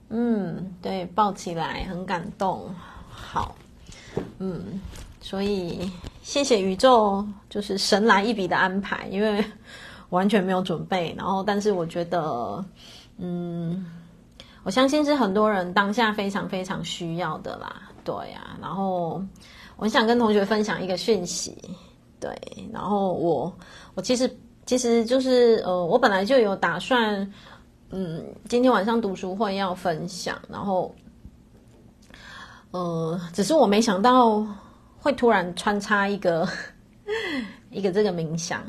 [0.09, 2.69] 嗯，对，抱起来很感动，
[3.09, 3.55] 好。
[4.39, 4.79] 嗯，
[5.21, 5.91] 所以
[6.21, 9.43] 谢谢宇宙，就是神来一笔的安排，因为
[10.09, 11.13] 完全没有准备。
[11.17, 12.63] 然后，但是我觉得，
[13.17, 13.85] 嗯，
[14.63, 17.83] 我相信是很多人当下非常非常需要的啦。
[18.03, 19.21] 对呀，然后
[19.77, 21.57] 我想跟同学分享一个讯息。
[22.19, 22.37] 对，
[22.73, 23.53] 然后我
[23.95, 24.29] 我其实
[24.65, 27.33] 其实就是呃，我本来就有打算，
[27.91, 30.93] 嗯，今天晚上读书会要分享，然后。
[32.71, 34.45] 呃，只是我没想到
[34.99, 36.47] 会突然穿插一个
[37.71, 38.61] 一个这个冥想，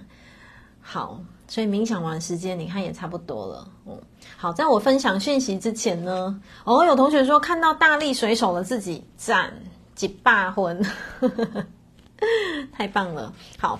[0.80, 4.01] 好，所以冥想完时间你看也差不多了，嗯，
[4.36, 9.53] 好，在我分享讯息之前呢，哦，有同学说看到大力水手的自己赞
[9.94, 10.82] 几霸婚，
[12.72, 13.78] 太棒了，好。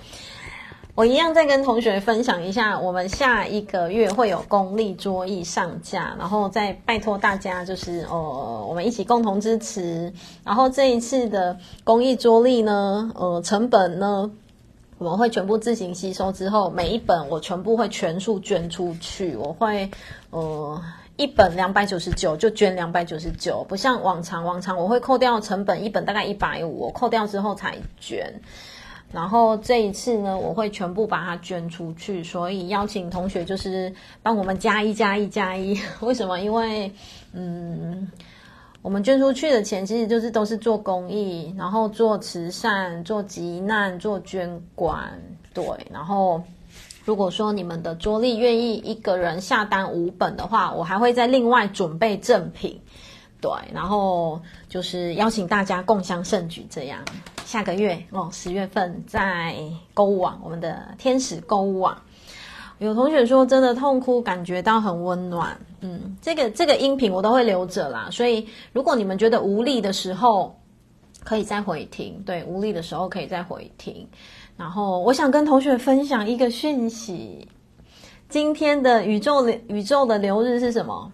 [0.93, 10.11] 我一样再跟同学分享一下，我们下一个月会有公益桌椅上架，然后再拜托大家，就是呃，我们一起共同支持。
[10.43, 14.29] 然后这一次的公益桌椅呢，呃，成本呢，
[14.97, 19.37] 我们会全部自行吸收之后，每一本我全部会全数捐出去。
[19.37, 19.89] 我会
[20.31, 20.81] 呃，
[21.15, 28.41] 一本两百九十九就捐两百九十九，不像往常，往常我会扣掉成本，一本大概一百五，我扣掉之后才捐。
[29.13, 33.93] 然后这一次呢，我会全部把它捐出去，所以邀请同学就是
[34.23, 35.77] 帮我们加一加一加一。
[35.99, 36.39] 为什么？
[36.39, 36.91] 因为
[37.33, 38.09] 嗯，
[38.81, 45.11] 我们捐出去的钱其实就是都是做公益，然后做慈善、做急难、做捐款。
[45.53, 46.41] 对，然后
[47.03, 52.79] 如果说你们的桌历愿意一个人下单五本的话，我还会再另外准备赠品。
[53.41, 54.39] 对，然后
[54.69, 56.99] 就是邀请大家共享盛举，这样
[57.43, 59.55] 下个月哦，十月份在
[59.93, 61.99] 购物网，我们的天使购物网，
[62.77, 65.59] 有同学说真的痛哭，感觉到很温暖。
[65.79, 70.55] 嗯，这个这个音频我都会留着啦，所以如果你们觉得无力的时候，
[71.23, 72.21] 可以再回听。
[72.23, 74.07] 对，无力的时候可以再回听。
[74.55, 77.47] 然后我想跟同学分享一个讯息，
[78.29, 81.11] 今天的宇宙宇宙的流日是什么？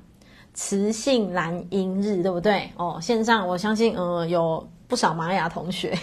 [0.58, 2.72] 磁性蓝鹰日，对不对？
[2.78, 5.96] 哦，线上我相信，呃，有不少玛雅同学。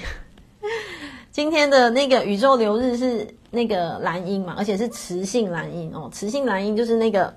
[1.32, 6.08] 今天的那个宇宙流日是那个蓝鹰嘛，而且是磁性蓝鹰哦。
[6.12, 7.34] 磁性蓝鹰就是那个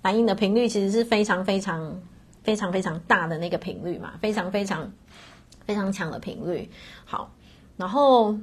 [0.00, 2.00] 蓝鹰的频率其实是非常非常
[2.42, 4.90] 非常非常大的那个频率嘛，非常非常
[5.66, 6.70] 非常强的频率。
[7.04, 7.30] 好，
[7.76, 8.34] 然后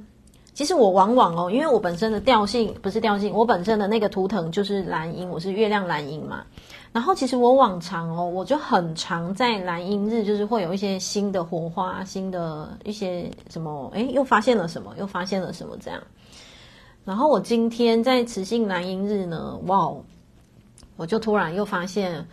[0.54, 6.44] 其实我往往哦，因为我本身的调性不是调性，我本身的那个图腾就是蓝鹰，我是月亮蓝鹰嘛。
[6.92, 16.02] 然后其实我往常哦，我就很常在蓝鹰日，就是会有一些新的火花，新的一些什么，诶，又发现了什么，又发现了什么这样。
[17.04, 19.90] 然后我今天在磁性蓝鹰日呢，哇，
[20.96, 22.26] 我就突然又发现，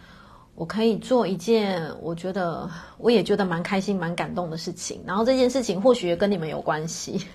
[0.55, 5.01] 我可以做一件我觉得我也觉得蛮开心、蛮感动的事情。
[5.07, 7.26] 然后这件事情或许也跟你们有关系。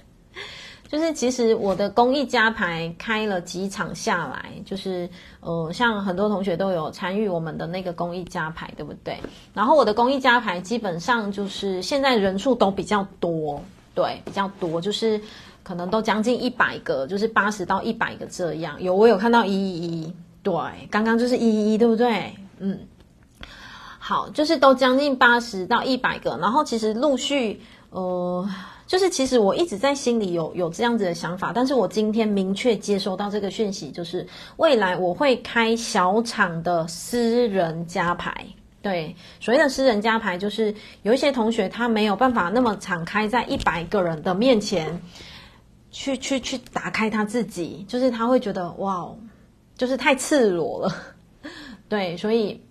[0.94, 9.18] 就是其实我的公益加排开了几场下来，就是呃，像很多同学都有参与我们的那个公益加排，对不对？
[9.52, 13.60] 然后我的公益加排基本上就是现在人数都比较多，
[13.92, 15.20] 对，比较多，就是
[15.64, 18.80] 可能都将近一百个，就是八十到一百个这样。
[18.80, 20.14] 有我有看到一一一，
[20.44, 20.54] 对，
[20.92, 22.36] 刚刚就是一一一，对不对？
[22.60, 22.78] 嗯，
[23.98, 28.48] 好，就是都将近八十到一百个，然后其实陆续呃。
[28.94, 34.24] 就是其实我一直在心里有有这样子的想法，但是我今天明确接收到这个讯息，就是
[34.58, 38.46] 未来我会开小场的私人加牌。
[38.80, 40.72] 对，所谓的私人加牌，就是
[41.02, 45.02] 有一些同学他没有办法那么敞开在一百个人的面前
[45.90, 49.12] 去去去打开他自己，就是他会觉得哇，
[49.76, 50.94] 就是太赤裸了。
[51.90, 52.62] 对，所以。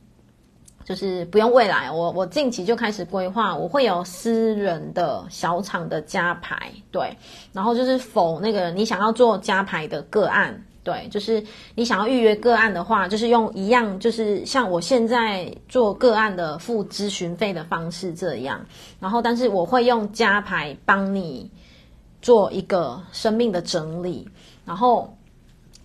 [0.86, 7.16] 就是不用未来，我我近期就开始规划，我会有私人的小厂的加排，对，
[7.54, 11.42] 然后就是否那个你想要做加排的个案，对，就是
[11.76, 18.60] 你想要预约个案的话，就是用一样，就是像我现在做个案的付咨询费的方式这样，
[19.00, 21.50] 然后但是我会用加排帮你
[22.22, 24.28] 做一个生命的整理，
[24.66, 25.16] 然后。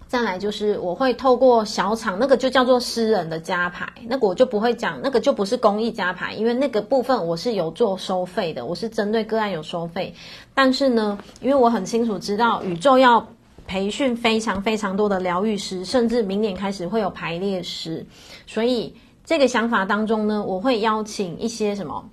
[0.09, 10.15] 再来就是我会透过小厂，那个就叫做私人的加排，那个我就不会讲，那个就不是公益加排，因为那个部分我是有做收费的，我是针对个案有收费。
[10.55, 13.29] 但是呢，因为我很清楚知道宇宙要
[13.67, 18.07] 培训非常非常多的疗愈师，甚至明年开始会有排列师，
[18.47, 18.97] 所以
[19.27, 22.09] 这个想法当中呢，我会邀请一些什么，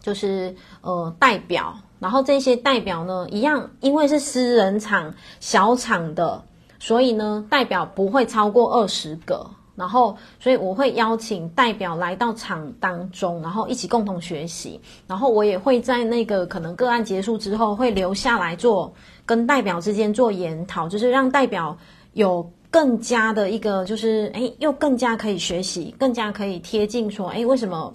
[0.00, 6.44] 就是呃代表，然后这些代表呢一样，因为是私人场小场的。
[6.78, 18.92] 所以呢，代表不会超过二十个，然后，所以我会邀请代表来到场当中，然后一起共同学习，然后我也会在那个可能个案结束之后，会留下来做
[19.26, 21.76] 跟代表之间做研讨，就是让代表
[22.12, 27.92] 有更加的一个，就是诶，又更加可以学习，更加可以贴近说，诶，为什么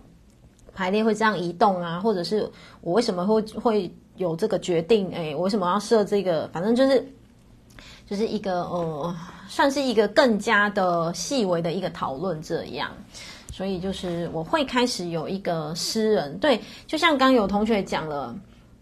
[0.73, 1.99] 排列会这样移动啊？
[1.99, 2.49] 或者是
[2.81, 5.09] 我为什么会会有这个决定？
[5.11, 6.49] 诶，我为什么要设这个？
[6.51, 7.07] 反正就是。
[8.09, 9.15] 就是一个呃，
[9.47, 12.89] 算是一个更加的细微的一个讨论这样，
[13.53, 18.35] 所以就是我会开始有一个私人对，就像刚有同学讲了，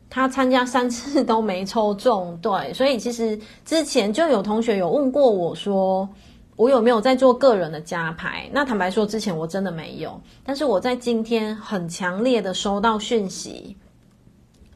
[0.10, 6.08] 他参加三次都没抽中，对，所以其实之前就有同学有问过我说，
[6.56, 8.50] 我有没有在做个人的加排？
[8.54, 13.76] 那坦白说，之前我真的没有，但是我在今天很强烈的收到讯息，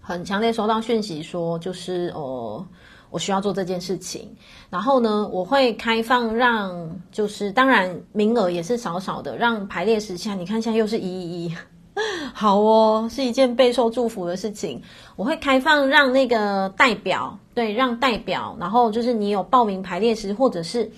[0.01, 2.65] 很强烈收到讯息说，就是呃。
[3.11, 4.35] 我需要做这件事情，
[4.69, 10.33] 然后呢，我会开放让，就是当然名额也是少少的，让排列师下。
[10.33, 11.55] 你看现在又是一一一，
[12.33, 14.81] 好哦，是一件备受祝福的事情。
[15.17, 20.89] 我会开放让那个代表，对，让代表，然后就是你有报名排列师或者是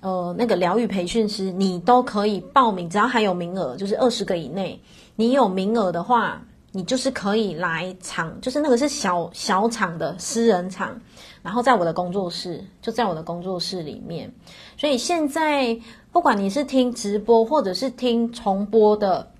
[0.00, 4.78] 呃那个疗愈培训师，你都可以报名，只要还有名额，就是二十个以内，
[5.16, 6.42] 你有名额的话。
[6.72, 11.00] 你就是可以来场，就是那个是小小场的私人场，
[11.46, 14.28] 然后在我的工作室，就在我的工作室里面。
[14.76, 15.78] 所以现在
[16.10, 19.30] 不管你是听直播或者是听重播的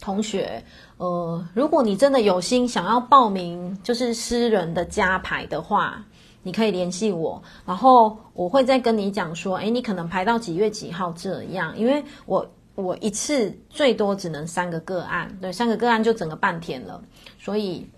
[0.00, 0.64] 同学，
[0.96, 6.02] 呃，如果你真的有心想要报名，就是私人的加排的话，
[6.42, 12.50] 你可以联系我，然后我会再跟你讲说，诶，你可能排到几月几号这样，因为我。
[12.76, 17.00] 我一次最多只能三个个案，对，三个个案就整个半天了，
[17.38, 17.88] 所以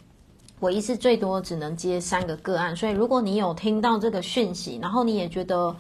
[0.61, 2.74] 我一次最多只能接三个个案。
[2.74, 5.74] 所以如果你有听到这个讯息，然后你也觉得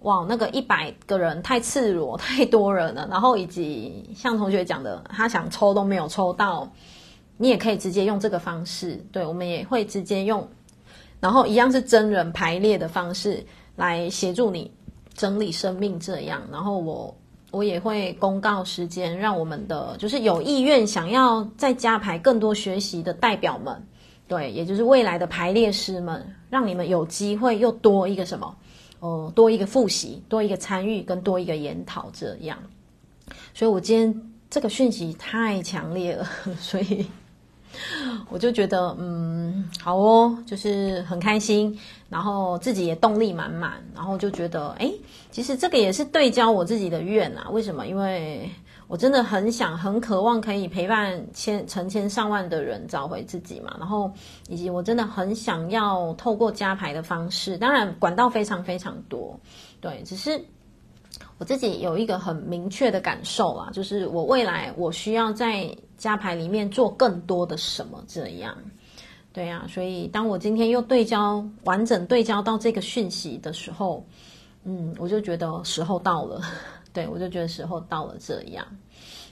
[0.00, 6.70] 哇，那个一百个人太赤裸，太多人了，然后以及像同学讲的，他想抽都没有抽到，
[7.36, 10.46] 你也可以直接用这个方式，对，我们也会直接用，
[11.20, 13.44] 然后一样是真人排列的方式
[13.76, 14.70] 来协助你
[15.14, 17.14] 整理生命，这样，然后我。
[17.50, 23.80] 我也会公告时间，让我们的就是有意愿想要再加排更多学习的代表们，
[24.26, 28.56] 对，也就是未来的排列师们，让你们有机会又多一个什么，
[29.00, 32.58] 哦、呃，多一个复习，多一个参与，跟多一个研讨这样。
[33.52, 36.26] 所以我今天这个讯息太强烈了，
[36.58, 37.06] 所以
[38.30, 44.90] 我就觉得，嗯，好哦，就是很开心，然后自己也动力满满，然后就觉得，哎，
[45.30, 47.48] 其实这个也是对焦我自己的愿啊。
[47.50, 47.86] 为什么？
[47.86, 48.48] 因为
[48.94, 53.74] 我真的很想、很渴望可以陪伴千成千上万的人找回自己嘛。
[53.76, 54.08] 然后，
[54.48, 59.36] 以及我真的很想要透过加牌的方式，当然管道非常非常多，
[59.80, 60.40] 对，只是。
[61.38, 68.56] 我自己有一个很明确的感受啊，就是我未来我需要在加牌里面做更多的什么，这样，
[69.32, 74.06] 对呀、啊，所以当我今天又对焦完整对焦到这个讯息的时候，
[74.62, 76.40] 嗯，我就觉得时候到了，
[76.92, 78.64] 对，我就觉得时候到了这样。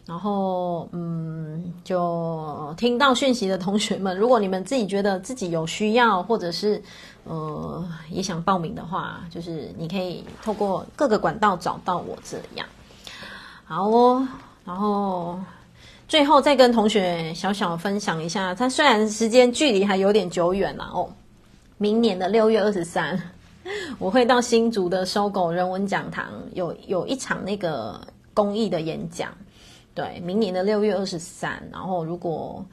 [0.04, 6.82] 然后，嗯，就听到讯息的同学们， 如果你们自己觉得自己有需要，或者是
[7.24, 12.66] 呃也想报名的话，就是你可以透过各个管道找到我这样。
[13.64, 14.26] 好哦，
[14.64, 15.38] 然后
[16.08, 21.08] 最后再跟同学小小分享一下，它虽然时间距离还有点久远了哦，
[21.78, 23.16] 明年的六月二十三，
[24.00, 28.00] 我会到新竹的 SOGO 人文讲堂有有一场那个
[28.34, 29.30] 公益的演讲。
[29.94, 32.64] 对，明年的六月二十三，然后如果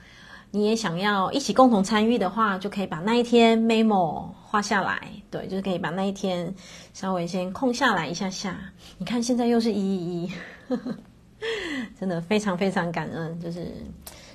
[0.51, 4.99] 你也想要一起共同参与的话，就可以把那一天 memo 画下来。
[5.29, 6.51] 对，就是可以把那一天
[6.93, 8.57] 稍微先空下来一下下。
[8.97, 10.31] 你看，现在又是一一一，
[11.99, 13.71] 真的非常非常感恩，就是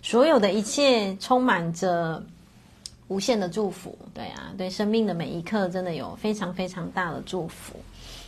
[0.03, 2.23] 所有的一切充满着
[3.09, 3.99] 无限的祝福。
[4.13, 7.75] 对啊，对生命的每一刻，真的有非常非常大的祝福。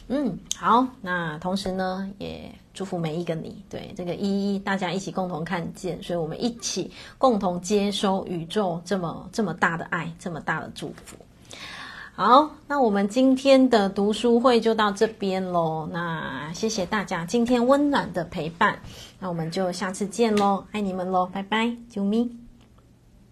[0.09, 11.17] 嗯，好，那同时呢，也祝福每一个你，对这个一一，大家一起共同看见，所以我们一起共同接收宇宙这么这么大的爱，这么大的祝福。
[12.15, 15.89] 好，那我们今天的读书会就到这边喽。
[15.93, 18.79] 那谢谢大家今天温暖的陪伴，
[19.19, 22.46] 那我们就下次见喽，爱你们喽，拜拜，啾咪。